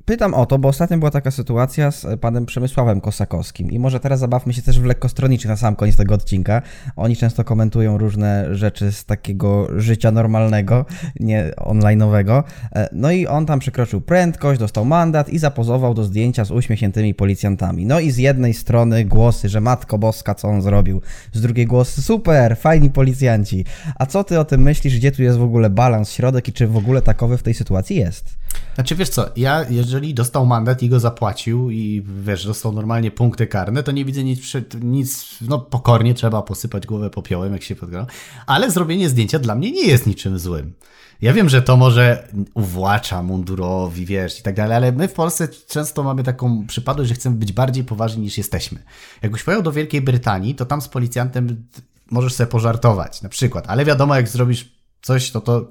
[0.06, 4.20] Pytam o to, bo ostatnio była taka sytuacja z panem Przemysławem Kosakowskim i może teraz
[4.20, 6.62] zabawmy się też w lekkostronniczych na sam koniec tego odcinka.
[6.96, 10.86] Oni często komentują różne rzeczy z takiego życia normalnego,
[11.20, 12.44] nie online'owego.
[12.76, 17.14] E, no i on tam przekroczył prędkość, dostał mandat i zapozował do zdjęcia z uśmiechniętymi
[17.14, 17.86] policjantami.
[17.86, 21.02] No i z jednej strony głosy, że Matko Boska, co on zrobił.
[21.34, 23.66] Z drugiej głosy, super, fajni policjanci.
[23.96, 24.98] A co ty o tym myślisz?
[24.98, 27.96] Gdzie tu jest w ogóle balans, środek i czy w ogóle takowy w tej sytuacji
[27.96, 28.45] jest?
[28.76, 33.48] Znaczy wiesz co, ja jeżeli dostał mandat i go zapłacił i wiesz, dostał normalnie punkty
[33.48, 38.06] karne, to nie widzę nic, nic no pokornie trzeba posypać głowę popiołem, jak się podgra,
[38.46, 40.74] ale zrobienie zdjęcia dla mnie nie jest niczym złym.
[41.22, 45.48] Ja wiem, że to może uwłacza mundurowi, wiesz, i tak dalej, ale my w Polsce
[45.48, 48.84] często mamy taką przypadłość, że chcemy być bardziej poważni niż jesteśmy.
[49.22, 51.68] Jakbyś pojechał do Wielkiej Brytanii, to tam z policjantem
[52.12, 54.75] możesz sobie pożartować, na przykład, ale wiadomo, jak zrobisz
[55.06, 55.68] coś, to, to,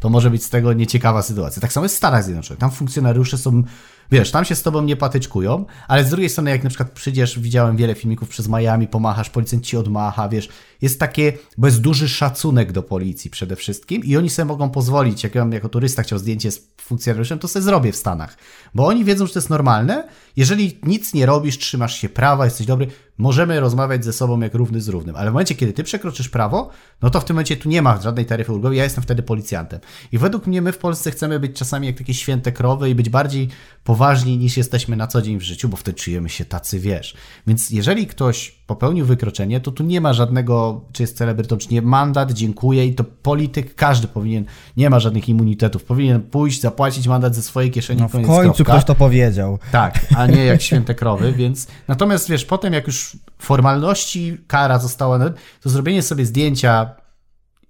[0.00, 1.62] to może być z tego nieciekawa sytuacja.
[1.62, 2.60] Tak samo jest w Stanach Zjednoczonych.
[2.60, 3.62] Tam funkcjonariusze są,
[4.10, 7.38] wiesz, tam się z tobą nie patyczkują, ale z drugiej strony, jak na przykład przyjdziesz,
[7.38, 10.48] widziałem wiele filmików przez Miami, pomachasz, policjant ci odmacha, wiesz,
[10.80, 15.24] jest takie, bo jest duży szacunek do policji przede wszystkim i oni sobie mogą pozwolić,
[15.24, 18.36] jak ja bym jako turysta chciał zdjęcie z funkcjonariuszem, to sobie zrobię w Stanach,
[18.74, 20.08] bo oni wiedzą, że to jest normalne.
[20.36, 22.86] Jeżeli nic nie robisz, trzymasz się prawa, jesteś dobry,
[23.22, 26.70] możemy rozmawiać ze sobą jak równy z równym, ale w momencie, kiedy ty przekroczysz prawo,
[27.02, 29.80] no to w tym momencie tu nie ma żadnej taryfy ulgowej, ja jestem wtedy policjantem.
[30.12, 33.08] I według mnie my w Polsce chcemy być czasami jak takie święte krowy i być
[33.08, 33.48] bardziej
[33.84, 37.14] poważni niż jesteśmy na co dzień w życiu, bo wtedy czujemy się tacy, wiesz.
[37.46, 41.82] Więc jeżeli ktoś popełnił wykroczenie, to tu nie ma żadnego, czy jest celebrytą, czy nie,
[41.82, 44.44] mandat, dziękuję i to polityk, każdy powinien,
[44.76, 48.00] nie ma żadnych immunitetów, powinien pójść, zapłacić mandat ze swojej kieszeni.
[48.00, 48.64] No, w końcu kropka.
[48.64, 49.58] ktoś to powiedział.
[49.72, 55.18] Tak, a nie jak święte krowy, więc natomiast wiesz, potem jak już formalności, kara została,
[55.60, 57.02] to zrobienie sobie zdjęcia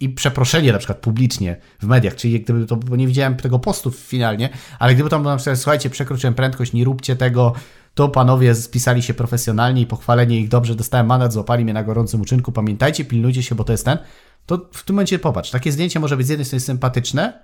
[0.03, 3.91] i przeproszenie na przykład publicznie w mediach, czyli gdyby to, bo nie widziałem tego postu
[3.91, 7.53] finalnie, ale gdyby tam było na przykład, słuchajcie, przekroczyłem prędkość, nie róbcie tego,
[7.95, 12.21] to panowie spisali się profesjonalnie i pochwalenie ich dobrze, dostałem mandat, złapali mnie na gorącym
[12.21, 13.99] uczynku, pamiętajcie, pilnujcie się, bo to jest ten,
[14.47, 17.43] to w tym momencie popatrz, takie zdjęcie może być z jednej strony sympatyczne,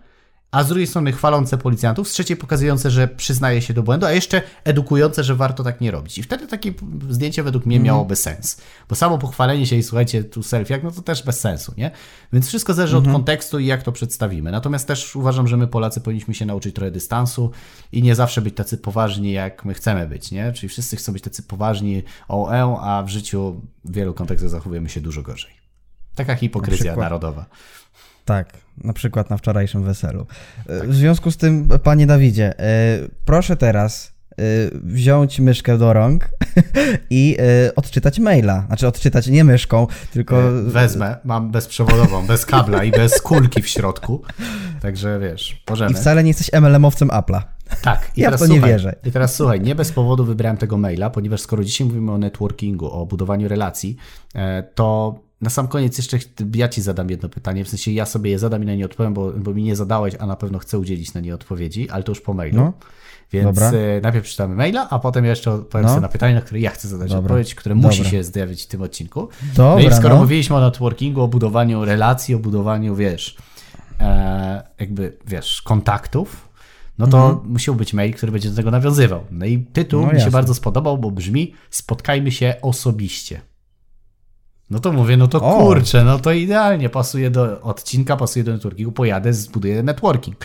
[0.51, 4.13] a z drugiej strony chwalące policjantów, z trzeciej pokazujące, że przyznaje się do błędu, a
[4.13, 6.19] jeszcze edukujące, że warto tak nie robić.
[6.19, 6.73] I wtedy takie
[7.11, 7.87] zdjęcie według mnie mm.
[7.87, 8.61] miałoby sens.
[8.89, 11.91] Bo samo pochwalenie się i słuchajcie, tu selfie, no to też bez sensu, nie?
[12.33, 13.17] Więc wszystko zależy od mhm.
[13.17, 14.51] kontekstu i jak to przedstawimy.
[14.51, 17.51] Natomiast też uważam, że my Polacy powinniśmy się nauczyć trochę dystansu
[17.93, 20.53] i nie zawsze być tacy poważni, jak my chcemy być, nie?
[20.53, 24.89] Czyli wszyscy chcą być tacy poważni o e, a w życiu w wielu kontekstach zachowujemy
[24.89, 25.53] się dużo gorzej.
[26.15, 27.47] Taka hipokryzja Na narodowa.
[28.29, 28.53] Tak,
[28.85, 30.27] na przykład na wczorajszym weselu.
[30.67, 30.89] Tak.
[30.89, 36.31] W związku z tym, panie Dawidzie, e, proszę teraz e, wziąć myszkę do rąk
[37.11, 37.37] i
[37.77, 38.65] odczytać maila.
[38.67, 40.43] Znaczy odczytać nie myszką, tylko...
[40.63, 44.23] Wezmę, mam bezprzewodową, bez kabla i bez kulki w środku.
[44.81, 45.91] Także wiesz, możemy.
[45.91, 47.41] I wcale nie jesteś MLM-owcem Apple'a.
[47.83, 48.11] Tak.
[48.17, 48.95] I ja w to słuchaj, nie wierzę.
[49.05, 52.91] I teraz słuchaj, nie bez powodu wybrałem tego maila, ponieważ skoro dzisiaj mówimy o networkingu,
[52.91, 53.97] o budowaniu relacji,
[54.75, 56.19] to na sam koniec jeszcze
[56.55, 59.15] ja Ci zadam jedno pytanie, w sensie ja sobie je zadam i na nie odpowiem,
[59.15, 62.13] bo, bo mi nie zadałeś, a na pewno chcę udzielić na nie odpowiedzi, ale to
[62.13, 62.57] już po mailu.
[62.57, 62.73] No.
[63.33, 63.71] Więc Dobra.
[63.71, 65.89] E, najpierw czytamy maila, a potem jeszcze odpowiem no.
[65.89, 67.21] sobie na pytanie, na które ja chcę zadać Dobra.
[67.21, 67.89] odpowiedź, które Dobra.
[67.89, 69.29] musi się zjawić w tym odcinku.
[69.57, 70.21] Dobra, no i skoro no.
[70.21, 73.37] mówiliśmy o networkingu, o budowaniu relacji, o budowaniu, wiesz,
[74.01, 76.49] e, jakby, wiesz, kontaktów,
[76.99, 77.53] no to mhm.
[77.53, 79.25] musiał być mail, który będzie do tego nawiązywał.
[79.31, 83.41] No i tytuł no mi się bardzo spodobał, bo brzmi Spotkajmy się osobiście.
[84.71, 85.59] No to mówię, no to o.
[85.59, 90.37] kurczę, no to idealnie pasuje do odcinka, pasuje do networkingu, pojadę, zbuduję networking.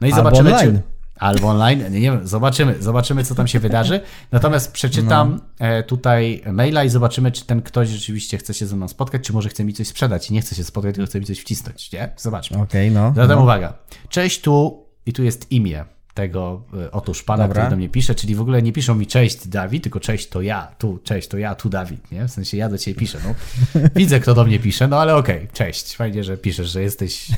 [0.00, 0.76] No i Albo zobaczymy, online.
[0.76, 0.92] czy...
[1.16, 4.00] Albo online, nie, wiem, zobaczymy, zobaczymy, co tam się wydarzy.
[4.32, 5.66] Natomiast przeczytam no.
[5.86, 9.48] tutaj maila i zobaczymy, czy ten ktoś rzeczywiście chce się ze mną spotkać, czy może
[9.48, 12.12] chce mi coś sprzedać i nie chce się spotkać, tylko chce mi coś wcisnąć, nie?
[12.16, 12.58] Zobaczmy.
[12.58, 13.12] Okej, okay, no.
[13.16, 13.42] Zatem no.
[13.42, 13.72] uwaga.
[14.08, 15.84] Cześć, tu i tu jest imię
[16.14, 17.62] tego, e, otóż pana, Dobra.
[17.62, 20.42] który do mnie pisze, czyli w ogóle nie piszą mi cześć Dawid, tylko cześć to
[20.42, 22.28] ja, tu cześć to ja, tu Dawid, nie?
[22.28, 23.34] W sensie ja do ciebie piszę, no.
[23.96, 27.28] Widzę, kto do mnie pisze, no ale okej, okay, cześć, fajnie, że piszesz, że jesteś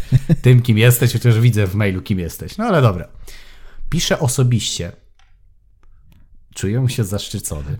[0.42, 3.08] tym, kim jesteś, chociaż widzę w mailu, kim jesteś, no ale dobra.
[3.90, 4.92] Piszę osobiście.
[6.54, 7.78] Czuję się zaszczycony.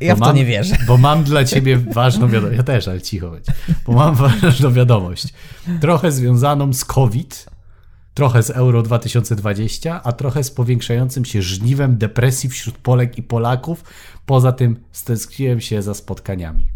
[0.00, 0.76] Ja w to nie wierzę.
[0.86, 2.56] Bo mam dla ciebie ważną wiadomość.
[2.56, 3.44] Ja też, ale cicho być.
[3.86, 5.26] Bo mam ważną wiadomość.
[5.80, 7.46] Trochę związaną z COVID,
[8.20, 13.84] trochę z Euro 2020, a trochę z powiększającym się żniwem depresji wśród Polek i Polaków.
[14.26, 16.66] Poza tym stęskniłem się za spotkaniami.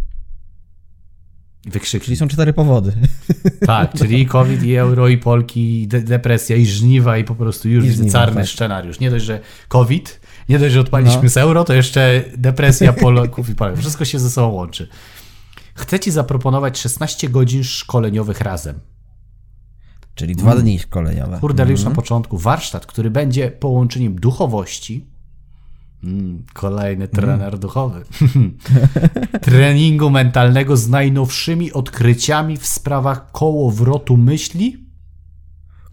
[1.65, 2.05] Wykrzyknik.
[2.05, 2.93] Czyli są cztery powody.
[3.67, 7.35] Tak, czyli i COVID, i euro, i Polki, i de depresja, i żniwa, i po
[7.35, 8.51] prostu już żniwa, czarny tak.
[8.51, 9.01] scenariusz.
[9.01, 11.29] Nie dość, że COVID, nie dość, że odpaliśmy no.
[11.29, 13.81] z euro, to jeszcze depresja Polaków i Polaków.
[13.81, 14.89] Wszystko się ze sobą łączy.
[15.75, 18.94] Chcę Ci zaproponować 16 godzin szkoleniowych razem.
[20.15, 21.39] Czyli dwa dni szkoleniowe.
[21.41, 22.39] Kurde, już mm na początku.
[22.39, 25.07] Warsztat, który będzie połączeniem duchowości,
[26.05, 27.61] mm, kolejny trener mm.
[27.61, 28.05] duchowy,
[29.41, 34.85] treningu mentalnego z najnowszymi odkryciami w sprawach kołowrotu myśli.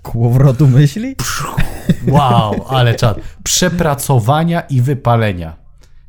[0.01, 1.15] Kołowrotu myśli?
[2.07, 3.19] Wow, ale czad.
[3.43, 5.57] Przepracowania i wypalenia.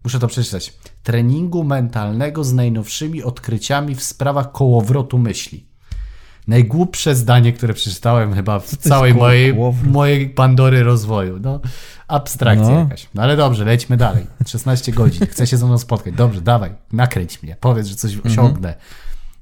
[0.04, 0.74] Muszę to przeczytać.
[1.02, 5.71] Treningu mentalnego z najnowszymi odkryciami w sprawach kołowrotu myśli
[6.48, 11.38] najgłupsze zdanie, które przeczytałem chyba w całej mojej, mojej Pandory rozwoju.
[11.40, 11.60] No,
[12.08, 12.78] abstrakcja no.
[12.78, 13.08] jakaś.
[13.14, 14.26] No ale dobrze, lećmy dalej.
[14.46, 15.26] 16 godzin.
[15.26, 16.14] Chcę się ze mną spotkać.
[16.14, 17.56] Dobrze, dawaj, nakręć mnie.
[17.60, 18.32] Powiedz, że coś mhm.
[18.32, 18.74] osiągnę.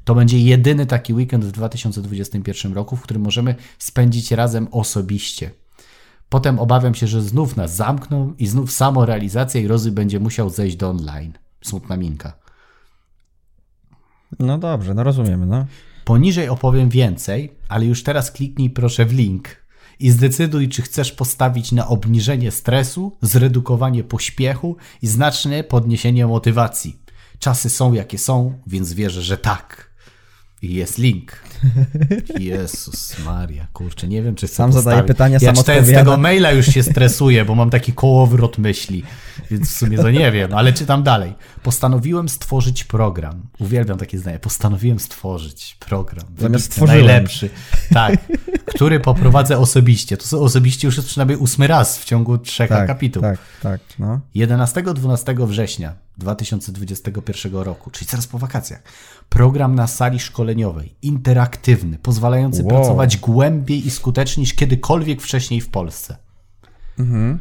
[0.05, 5.51] To będzie jedyny taki weekend w 2021 roku, w którym możemy spędzić razem osobiście.
[6.29, 10.77] Potem obawiam się, że znów nas zamkną i znów samorealizacja i Rozy będzie musiał zejść
[10.77, 11.33] do online.
[11.63, 12.33] Smutna minka.
[14.39, 15.67] No dobrze, no rozumiemy, no.
[16.11, 19.49] Poniżej opowiem więcej, ale już teraz kliknij proszę w link
[20.01, 26.97] i zdecyduj, czy chcesz postawić na obniżenie stresu, zredukowanie pośpiechu i znaczne podniesienie motywacji.
[27.39, 29.91] Czasy są jakie są, więc wierzę, że tak.
[30.63, 31.43] I jest link.
[32.39, 36.53] Jezus Maria, kurczę, nie wiem, czy chcę Sam zadaję pytania, ja sam z tego maila
[36.53, 39.03] już się stresuję, bo mam taki kołowrot myśli,
[39.51, 41.35] więc w sumie to nie wiem, ale czytam dalej.
[41.63, 43.43] Postanowiłem stworzyć program.
[43.59, 44.39] Uwielbiam takie zdanie.
[44.39, 46.27] Postanowiłem stworzyć program.
[46.39, 47.07] Zamiast stworzyłem.
[47.07, 47.51] Najlepszy.
[47.95, 48.19] Tak.
[48.67, 50.17] który poprowadzę osobiście.
[50.17, 53.23] To osobiście już jest przynajmniej ósmy raz w ciągu trzech tak, akapitów.
[53.23, 53.81] Tak, tak.
[53.99, 54.21] No.
[54.37, 58.83] 11-12 września 2021 roku, czyli zaraz po wakacjach,
[59.29, 62.71] program na sali szkoleniowej, interaktywny, pozwalający wow.
[62.71, 66.17] pracować głębiej i skuteczniej niż kiedykolwiek wcześniej w Polsce.
[66.99, 67.39] Mhm.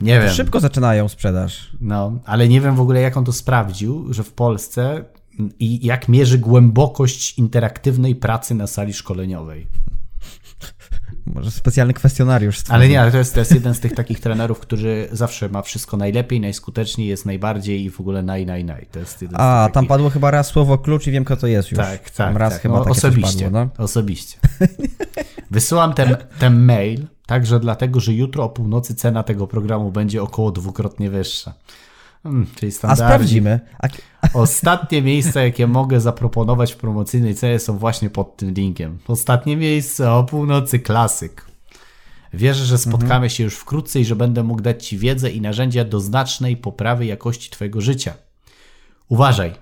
[0.00, 0.30] Nie wiem.
[0.30, 1.70] Szybko zaczynają sprzedaż.
[1.80, 5.04] No, ale nie wiem w ogóle, jak on to sprawdził, że w Polsce
[5.58, 9.66] i jak mierzy głębokość interaktywnej pracy na sali szkoleniowej.
[11.26, 12.58] Może specjalny kwestionariusz.
[12.58, 12.74] Stworzył.
[12.76, 15.62] Ale nie, ale to jest, to jest jeden z tych takich trenerów, który zawsze ma
[15.62, 18.86] wszystko najlepiej, najskuteczniej, jest najbardziej i w ogóle naj, naj, naj.
[18.92, 21.70] To jest jeden A, tam padło chyba raz słowo klucz i wiem, kto to jest
[21.70, 21.78] już.
[21.78, 22.10] Tak, tak.
[22.10, 22.62] Tam raz tak.
[22.62, 23.44] chyba no, osobiście.
[23.44, 23.84] Padło, no?
[23.84, 24.38] Osobiście.
[25.50, 30.52] Wysyłam ten, ten mail także dlatego, że jutro o północy cena tego programu będzie około
[30.52, 31.54] dwukrotnie wyższa.
[32.22, 33.60] Hmm, czyli A sprawdzimy.
[33.78, 33.88] A...
[34.42, 38.98] Ostatnie miejsca, jakie mogę zaproponować w promocyjnej cenie są właśnie pod tym linkiem.
[39.08, 41.46] Ostatnie miejsce o północy klasyk.
[42.34, 43.30] Wierzę, że spotkamy mhm.
[43.30, 47.06] się już wkrótce i że będę mógł dać Ci wiedzę i narzędzia do znacznej poprawy
[47.06, 48.14] jakości Twojego życia.
[49.08, 49.52] Uważaj,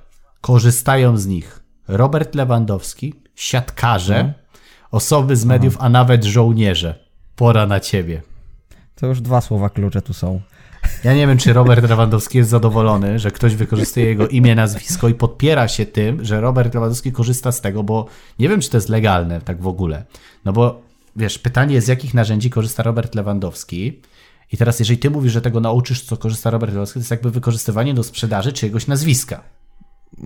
[0.40, 4.34] korzystają z nich Robert Lewandowski, siatkarze, mhm.
[4.90, 5.86] osoby z mediów, mhm.
[5.86, 7.04] a nawet żołnierze.
[7.36, 8.22] Pora na Ciebie.
[8.94, 10.40] To już dwa słowa klucze tu są.
[11.04, 15.14] Ja nie wiem, czy Robert Lewandowski jest zadowolony, że ktoś wykorzystuje jego imię, nazwisko i
[15.14, 18.06] podpiera się tym, że Robert Lewandowski korzysta z tego, bo
[18.38, 20.04] nie wiem, czy to jest legalne tak w ogóle.
[20.44, 20.82] No bo
[21.16, 24.00] wiesz, pytanie z jakich narzędzi korzysta Robert Lewandowski.
[24.52, 27.30] I teraz, jeżeli ty mówisz, że tego nauczysz, co korzysta Robert Lewandowski, to jest jakby
[27.30, 29.42] wykorzystywanie do sprzedaży czyjegoś nazwiska.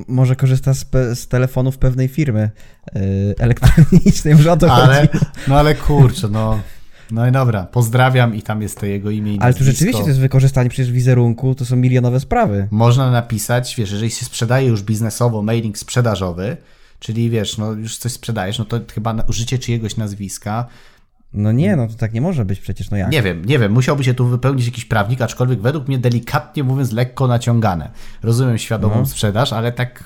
[0.09, 2.51] Może korzysta z, z telefonów pewnej firmy
[2.95, 3.01] yy,
[3.39, 5.25] elektronicznej, może o to ale, chodzi.
[5.49, 6.61] No ale kurczę, no
[7.11, 9.37] no i dobra, pozdrawiam i tam jest to jego imię.
[9.41, 12.69] Ale tu rzeczywiście to jest wykorzystanie przecież wizerunku, to są milionowe sprawy.
[12.71, 16.57] Można napisać, wiesz, jeżeli się sprzedaje już biznesowo mailing sprzedażowy,
[16.99, 20.67] czyli wiesz, no już coś sprzedajesz, no to chyba użycie czyjegoś nazwiska
[21.33, 23.11] No nie, no to tak nie może być przecież, no jak?
[23.11, 26.93] Nie wiem, nie wiem, musiałby się tu wypełnić jakiś prawnik, aczkolwiek według mnie delikatnie mówiąc
[26.93, 27.91] lekko naciągane.
[28.23, 29.07] Rozumiem świadomą No.
[29.07, 30.05] sprzedaż, ale tak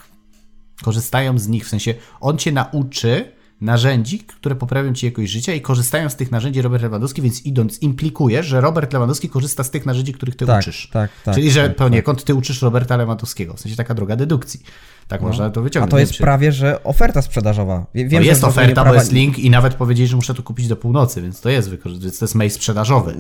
[0.83, 5.61] korzystają z nich, w sensie on cię nauczy narzędzi, które poprawią ci jakość życia i
[5.61, 9.87] korzystają z tych narzędzi Robert Lewandowski, więc idąc implikujesz, że Robert Lewandowski korzysta z tych
[9.87, 10.89] narzędzi, których ty Tak, uczysz.
[10.93, 14.61] tak, tak, Czyli, że tak, poniekąd ty uczysz Roberta Lewandowskiego, w sensie taka droga dedukcji.
[15.09, 15.91] Tak można to A wyciągnąć.
[15.91, 17.87] to Nie jest wiem, prawie, że oferta sprzedażowa.
[17.95, 20.43] Wie- Wiem, no jest oferta, bo prawa- jest link i nawet powiedzieli, że muszę to
[20.43, 23.15] kupić do północy, więc to jest, wykorzy- więc to jest mail sprzedażowy.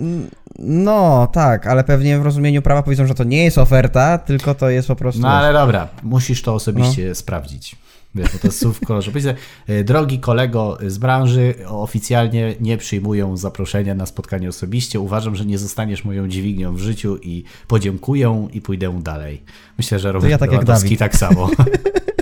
[0.58, 4.70] No tak, ale pewnie w rozumieniu prawa powiedzą, że to nie jest oferta, tylko to
[4.70, 5.20] jest po prostu...
[5.20, 7.76] No ale dobra, musisz to osobiście sprawdzić.
[8.14, 9.10] Wiesz, bo to jest słów w kolorze.
[9.10, 9.26] Powiedz,
[9.66, 15.00] e, drogi kolego z branży, oficjalnie nie przyjmują zaproszenia na spotkanie osobiście.
[15.00, 19.42] Uważam, że nie zostaniesz moją dźwignią w życiu i podziękuję i pójdę dalej.
[19.78, 21.50] Myślę, że Robert ja tak Lewandowski tak samo.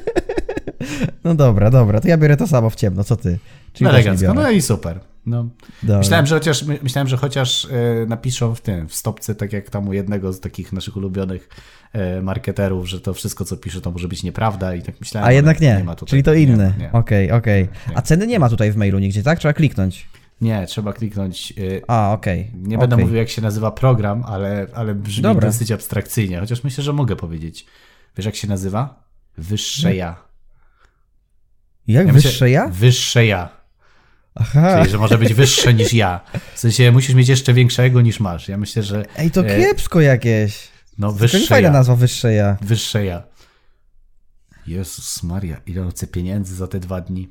[1.26, 3.38] No dobra, dobra, to ja biorę to samo w ciemno, co ty?
[3.72, 5.00] Czyli nie Elegancko, no i super.
[5.26, 5.48] No.
[5.82, 5.98] Dobra.
[5.98, 9.70] Myślałem, że chociaż, my- myślałem, że chociaż e, napiszą w tym, w stopce, tak jak
[9.70, 11.48] tam u jednego z takich naszych ulubionych
[11.92, 15.28] e, marketerów, że to wszystko, co pisze, to może być nieprawda i tak myślałem.
[15.28, 16.10] A jednak nie, ma tutaj.
[16.10, 16.72] czyli to Nie, inny.
[16.78, 17.68] Nie, Okej, okej.
[17.88, 17.96] Nie.
[17.98, 19.38] A ceny nie ma tutaj w mailu nigdzie, tak?
[19.38, 20.08] Trzeba kliknąć.
[20.40, 21.52] nie, trzeba kliknąć.
[21.58, 22.50] e, A, okej.
[22.54, 25.48] Nie będę mówił, jak się nazywa program, ale, ale brzmi Dobra.
[25.48, 27.66] dosyć abstrakcyjnie, chociaż myślę, że mogę powiedzieć.
[28.16, 29.02] Wiesz, jak się nazywa?
[29.38, 30.25] Wyższe ja.
[31.88, 32.68] Jak ja wyższe myślę- ja?
[32.68, 33.48] Wyższe ja.
[34.34, 34.78] Aha.
[34.78, 36.20] Czyli, że może być wyższe niż ja.
[36.54, 38.48] W sensie musisz mieć jeszcze większego niż masz.
[38.48, 40.68] Ja myślę, że Ej, to e, kiepsko jakieś.
[40.98, 41.72] no, To nie wyższe fajna ja.
[41.72, 42.56] nazwa, wyższe ja.
[42.60, 43.22] Wyższe ja.
[44.66, 47.28] Jezus Maria, ile on chce pieniędzy za te dwa dni.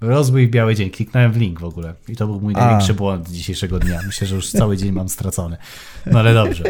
[0.00, 0.90] Rozbój w biały dzień.
[0.90, 1.94] Kliknąłem w link w ogóle.
[2.08, 2.58] I to był mój A.
[2.60, 4.00] największy błąd dzisiejszego dnia.
[4.06, 5.56] Myślę, że już cały dzień mam stracony.
[6.06, 6.64] No ale dobrze.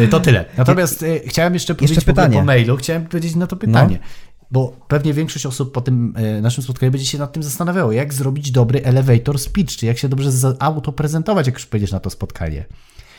[0.00, 0.44] Y, To tyle.
[0.56, 2.36] Natomiast y, chciałem jeszcze powiedzieć ogóle pytanie.
[2.38, 3.98] po mailu, chciałem powiedzieć na to pytanie.
[4.50, 8.14] Bo pewnie większość osób po tym y, naszym spotkaniu będzie się nad tym zastanawiało, jak
[8.14, 12.64] zrobić dobry elevator speech, czy jak się dobrze autoprezentować, jak już pojedziesz na to spotkanie.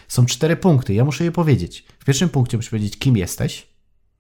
[0.07, 1.85] Są cztery punkty, ja muszę je powiedzieć.
[1.99, 3.67] W pierwszym punkcie musisz powiedzieć, kim jesteś,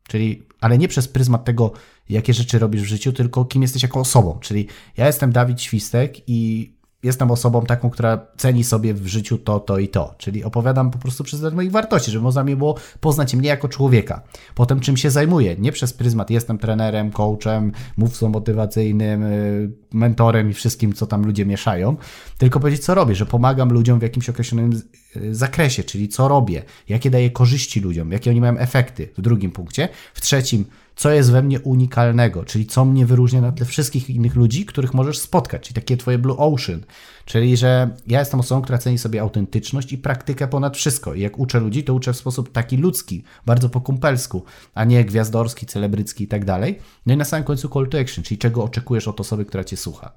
[0.07, 1.71] czyli, ale nie przez pryzmat tego,
[2.09, 4.39] jakie rzeczy robisz w życiu, tylko kim jesteś jako osobą.
[4.39, 6.71] Czyli ja jestem Dawid Świstek i
[7.03, 10.15] jestem osobą taką, która ceni sobie w życiu to, to i to.
[10.17, 14.21] Czyli opowiadam po prostu przez moich wartości, żeby można mi było poznać mnie jako człowieka.
[14.55, 15.55] Potem czym się zajmuję.
[15.59, 21.45] Nie przez pryzmat jestem trenerem, coachem, mówcą motywacyjnym, y, mentorem i wszystkim, co tam ludzie
[21.45, 21.95] mieszają,
[22.37, 24.81] tylko powiedzieć, co robię, że pomagam ludziom w jakimś określonym
[25.15, 29.51] y, zakresie, czyli co robię, jakie daję korzyści ludziom, jakie oni mają efekty w drugim
[29.51, 29.89] punkcie.
[30.13, 30.65] W trzecim,
[31.01, 34.93] co jest we mnie unikalnego, czyli co mnie wyróżnia na tle wszystkich innych ludzi, których
[34.93, 36.81] możesz spotkać, czyli takie twoje blue ocean,
[37.25, 41.13] czyli że ja jestem osobą, która ceni sobie autentyczność i praktykę ponad wszystko.
[41.13, 44.43] I jak uczę ludzi, to uczę w sposób taki ludzki, bardzo po kumpelsku,
[44.73, 46.79] a nie gwiazdorski, celebrycki i tak dalej.
[47.05, 49.77] No i na samym końcu call to action, czyli czego oczekujesz od osoby, która cię
[49.77, 50.11] słucha.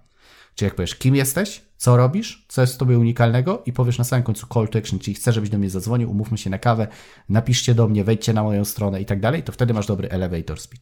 [0.55, 4.05] Czyli jak powiesz, kim jesteś, co robisz, co jest w tobie unikalnego i powiesz na
[4.05, 6.87] samym końcu call to action, czyli chcę, żebyś do mnie zadzwonił, umówmy się na kawę,
[7.29, 10.61] napiszcie do mnie, wejdźcie na moją stronę i tak dalej, to wtedy masz dobry elevator
[10.61, 10.81] speech.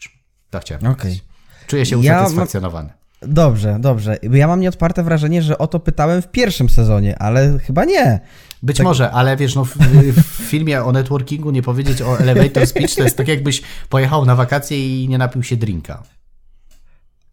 [0.51, 1.25] Tak chciałem powiedzieć.
[1.67, 2.91] Czuję się Ja mam- usatysfakcjonowany.
[3.27, 4.19] Dobrze, dobrze.
[4.33, 8.21] Ja mam nieodparte wrażenie, że o to pytałem w pierwszym sezonie, ale chyba nie.
[8.63, 8.85] Być Tak.
[8.85, 9.77] może, ale wiesz, no w,
[10.13, 14.37] w filmie o networkingu nie powiedzieć o elevator speech, to jest tak jakbyś pojechał na
[14.37, 16.03] wakacje i nie napił się drinka.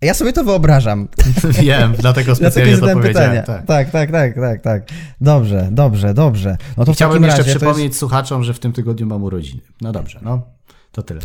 [0.01, 1.07] Ja sobie to wyobrażam.
[1.61, 3.43] Wiem, dlatego Dlatego specjalnie to zadałem powiedziałem.
[3.43, 3.65] Tak.
[3.65, 4.83] Tak, tak, tak, tak, tak.
[5.21, 6.57] Dobrze, dobrze, dobrze.
[6.77, 7.99] No to Chciałbym jeszcze to przypomnieć jest...
[7.99, 9.61] słuchaczom, że w tym tygodniu mam urodziny.
[9.81, 10.41] No dobrze, no
[10.91, 11.21] to tyle.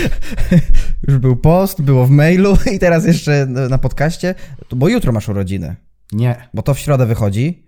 [1.08, 4.34] Już był post, było w mailu i teraz jeszcze na podcaście,
[4.76, 5.76] bo jutro masz urodziny.
[6.12, 6.48] Nie.
[6.54, 7.64] Bo to w środę wychodzi.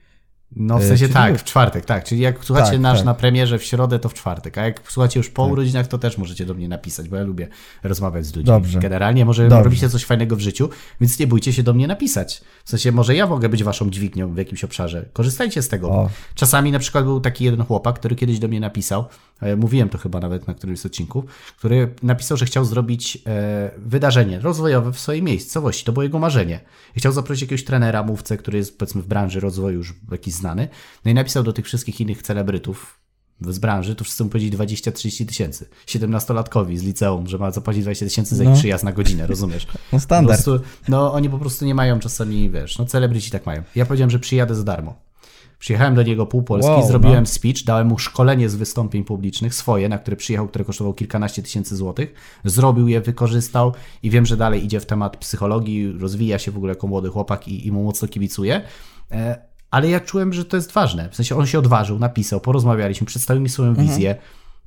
[0.57, 2.05] No w E, sensie tak, w czwartek, tak.
[2.05, 3.07] Czyli jak słuchacie Tak, nasz tak.
[3.07, 4.59] na premierze w środę, to w czwartek.
[4.59, 7.49] A jak słuchacie już po urodzinach, to też możecie do mnie napisać, bo ja lubię
[7.82, 8.44] rozmawiać z ludźmi.
[8.44, 8.78] Dobrze.
[8.80, 9.64] Generalnie może Dobrze.
[9.64, 10.68] robicie coś fajnego w życiu,
[11.01, 12.40] więc nie bójcie się do mnie napisać.
[12.64, 15.05] W sensie może ja mogę być waszą dźwignią w jakimś obszarze.
[15.12, 15.88] Korzystajcie z tego.
[15.90, 16.11] O.
[16.34, 19.05] Czasami na przykład był taki jeden chłopak, który kiedyś do mnie napisał,
[19.57, 21.24] mówiłem to chyba nawet na którymś z odcinków,
[21.59, 25.84] który napisał, że chciał zrobić e, wydarzenie rozwojowe w swojej miejscowości.
[25.84, 26.61] To było jego marzenie.
[26.97, 30.68] I chciał zaprosić jakiegoś trenera, mówcę, który jest powiedzmy w branży rozwoju już jakiś znany.
[31.05, 33.01] No i napisał do tych wszystkich innych celebrytów
[33.41, 35.68] z branży, to wszyscy mu powiedzieli 20-30 tysięcy.
[35.87, 38.57] 17-latkowi z liceum, że ma zapłacić 20 tysięcy za ich No.
[38.57, 39.66] przyjazd na godzinę, rozumiesz?
[39.93, 40.45] No standard.
[40.45, 43.62] prostu, no oni po prostu nie mają czasami, wiesz, no celebryci tak mają.
[43.74, 44.95] Ja powiedziałem, że przyjadę za darmo.
[45.59, 47.26] Przyjechałem do niego pół Polski, Wow, zrobiłem no.
[47.26, 51.76] speech, dałem mu szkolenie z wystąpień publicznych, swoje, na które przyjechał, które kosztowało kilkanaście tysięcy
[51.76, 52.14] złotych.
[52.45, 53.72] Zrobił je, wykorzystał
[54.03, 57.49] i wiem, że dalej idzie w temat psychologii, rozwija się w ogóle jako młody chłopak
[57.49, 58.62] i, i mu mocno kibicuję.
[59.11, 59.39] E,
[59.71, 61.09] Ale ja czułem, że to jest ważne.
[61.11, 64.17] W sensie on się odważył, napisał, porozmawialiśmy, przedstawił mi swoją wizję.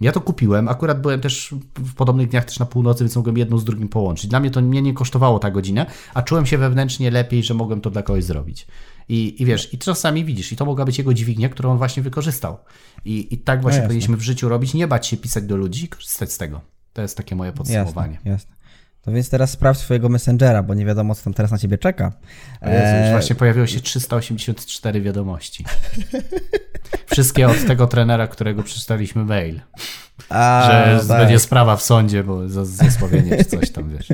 [0.01, 3.57] Ja to kupiłem, akurat byłem też w podobnych dniach też na północy, więc mogłem jedno
[3.57, 4.29] z drugim połączyć.
[4.29, 7.81] Dla mnie to mnie nie kosztowało ta godzina, a czułem się wewnętrznie lepiej, że mogłem
[7.81, 8.67] to dla kogoś zrobić.
[9.09, 12.03] I, I wiesz, i czasami widzisz, i to mogła być jego dźwignia, którą on właśnie
[12.03, 12.57] wykorzystał.
[13.05, 15.85] I, i tak właśnie no powinniśmy w życiu robić, nie bać się pisać do ludzi
[15.85, 16.61] i korzystać z tego.
[16.93, 18.13] To jest takie moje podsumowanie.
[18.13, 18.58] Jasne, jasne.
[19.01, 22.11] To więc teraz sprawdź swojego Messengera, bo nie wiadomo, co tam teraz na ciebie czeka.
[22.61, 25.65] Jezu, już e, właśnie pojawiło się 384 wiadomości.
[27.11, 29.61] Wszystkie od tego trenera, którego przeczytaliśmy mail.
[30.29, 30.69] A,
[31.01, 31.17] że tak.
[31.17, 34.07] będzie sprawa w sądzie, bo za zesławienie czy coś tam, wiesz.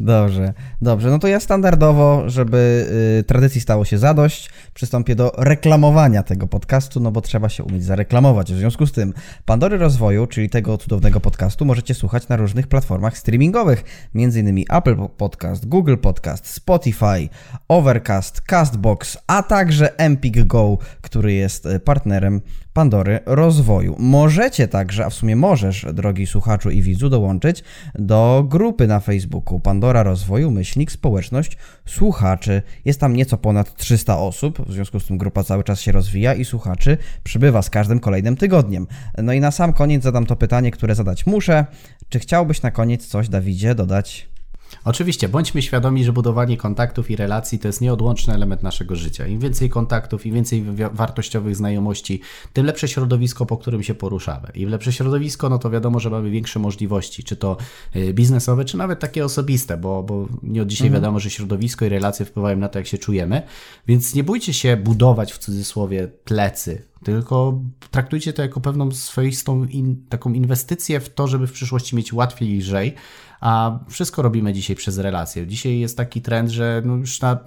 [0.00, 1.10] Dobrze, dobrze.
[1.10, 2.86] No to ja standardowo, żeby
[3.20, 7.84] y, tradycji stało się zadość, przystąpię do reklamowania tego podcastu, no bo trzeba się umieć
[7.84, 8.52] zareklamować.
[8.52, 13.18] W związku z tym Pandory Rozwoju, czyli tego cudownego podcastu, możecie słuchać na różnych platformach
[13.18, 13.84] streamingowych,
[14.14, 14.64] m.in.
[14.70, 17.28] Apple Podcast, Google Podcast, Spotify,
[17.68, 22.40] Overcast, Castbox, a także Empik Go, który jest y, partnerem
[22.76, 23.96] Pandory Rozwoju.
[23.98, 27.64] Możecie także, a w sumie możesz, drogi słuchaczu i widzu, dołączyć
[27.94, 31.56] do grupy na Facebooku Pandora Rozwoju, myślnik, społeczność
[31.86, 32.62] słuchaczy.
[32.84, 36.34] Jest tam nieco ponad 300 osób, w związku z tym grupa cały czas się rozwija
[36.34, 38.86] i słuchaczy przybywa z każdym kolejnym tygodniem.
[39.22, 41.66] No i na sam koniec zadam to pytanie, które zadać muszę.
[42.08, 44.35] Czy chciałbyś na koniec coś, Dawidzie, dodać?
[44.84, 49.26] Oczywiście, bądźmy świadomi, że budowanie kontaktów i relacji to jest nieodłączny element naszego życia.
[49.26, 52.20] Im więcej kontaktów, im więcej wartościowych znajomości,
[52.52, 54.48] tym lepsze środowisko, po którym się poruszamy.
[54.54, 57.56] Im lepsze środowisko, no to wiadomo, że mamy większe możliwości, czy to
[57.96, 61.02] y, biznesowe, czy nawet takie osobiste, bo, bo nie od dzisiaj mhm.
[61.02, 63.42] wiadomo, że środowisko i relacje wpływają na to, jak się czujemy.
[63.86, 67.60] Więc nie bójcie się budować w cudzysłowie plecy tylko
[67.90, 72.48] traktujcie to jako pewną swoistą in, taką inwestycję w to, żeby w przyszłości mieć łatwiej
[72.48, 72.94] i lżej,
[73.40, 75.46] a wszystko robimy dzisiaj przez relacje.
[75.46, 77.38] Dzisiaj jest taki trend, że no już na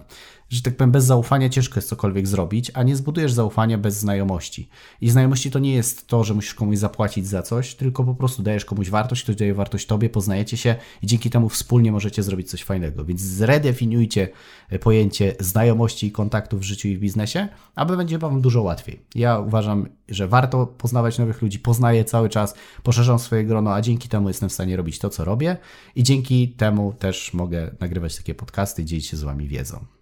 [0.49, 4.69] że tak powiem, bez zaufania ciężko jest cokolwiek zrobić, a nie zbudujesz zaufania bez znajomości.
[5.01, 8.43] I znajomości to nie jest to, że musisz komuś zapłacić za coś, tylko po prostu
[8.43, 12.49] dajesz komuś wartość, ktoś daje wartość tobie, poznajecie się i dzięki temu wspólnie możecie zrobić
[12.49, 13.05] coś fajnego.
[13.05, 14.29] Więc zredefiniujcie
[14.69, 18.99] e, pojęcie znajomości i kontaktów w życiu i w biznesie, aby będzie Wam dużo łatwiej.
[19.15, 24.09] Ja uważam, że warto poznawać nowych ludzi, poznaję cały czas, poszerzam swoje grono, a dzięki
[24.09, 25.57] temu jestem w stanie robić to, co robię
[25.95, 29.98] i dzięki temu też mogę nagrywać takie podcasty dzielić się z Wami wiedzą.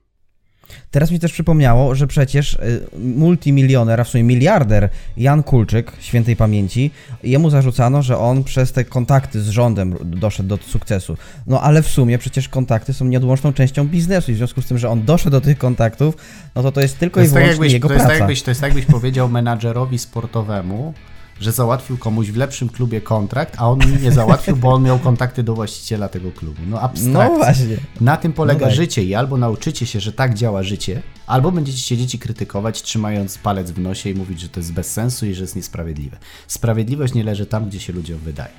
[0.91, 6.35] Teraz mi też przypomniało, że przecież y, multimilioner, a w sumie miliarder Jan Kulczyk, świętej
[6.35, 6.91] pamięci,
[7.23, 11.17] jemu zarzucano, że on przez te kontakty z rządem doszedł do sukcesu.
[11.47, 14.77] No ale w sumie przecież kontakty są nieodłączną częścią biznesu i w związku z tym,
[14.77, 16.17] że on doszedł do tych kontaktów,
[16.55, 18.09] no to to jest tylko to jest i tak wyłącznie tak jakbyś, jego to praca.
[18.09, 20.93] Jest tak jakbyś, to jest tak jakbyś powiedział menadżerowi sportowemu,
[21.39, 24.99] że załatwił komuś w lepszym klubie kontrakt, a on mi nie załatwił, bo on miał
[24.99, 26.61] kontakty do właściciela tego klubu.
[26.67, 27.29] No abstrakcja.
[27.29, 27.77] No właśnie.
[28.01, 28.75] Na tym polega no tak.
[28.75, 33.37] życie i albo nauczycie się, że tak działa życie, albo będziecie siedzieć i krytykować, trzymając
[33.37, 36.17] palec w nosie i mówić, że to jest bez sensu i że jest niesprawiedliwe.
[36.47, 38.53] Sprawiedliwość nie leży tam, gdzie się ludziom wydaje.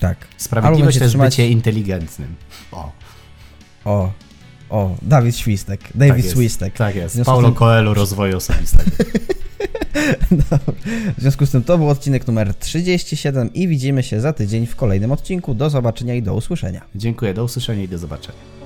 [0.00, 0.16] Tak.
[0.36, 1.32] Sprawiedliwość to jest trzymać...
[1.32, 2.34] bycie inteligentnym.
[2.72, 2.92] O.
[3.84, 4.12] O.
[4.70, 5.80] O, Dawid Świstek.
[5.94, 6.74] David tak Świstek.
[6.74, 7.22] Tak jest.
[7.24, 7.52] Paulo.
[7.52, 8.90] Coelho rozwoju osobistego.
[11.18, 14.76] w związku z tym to był odcinek numer 37 i widzimy się za tydzień w
[14.76, 15.54] kolejnym odcinku.
[15.54, 16.80] Do zobaczenia i do usłyszenia.
[16.94, 18.61] Dziękuję, do usłyszenia i do zobaczenia.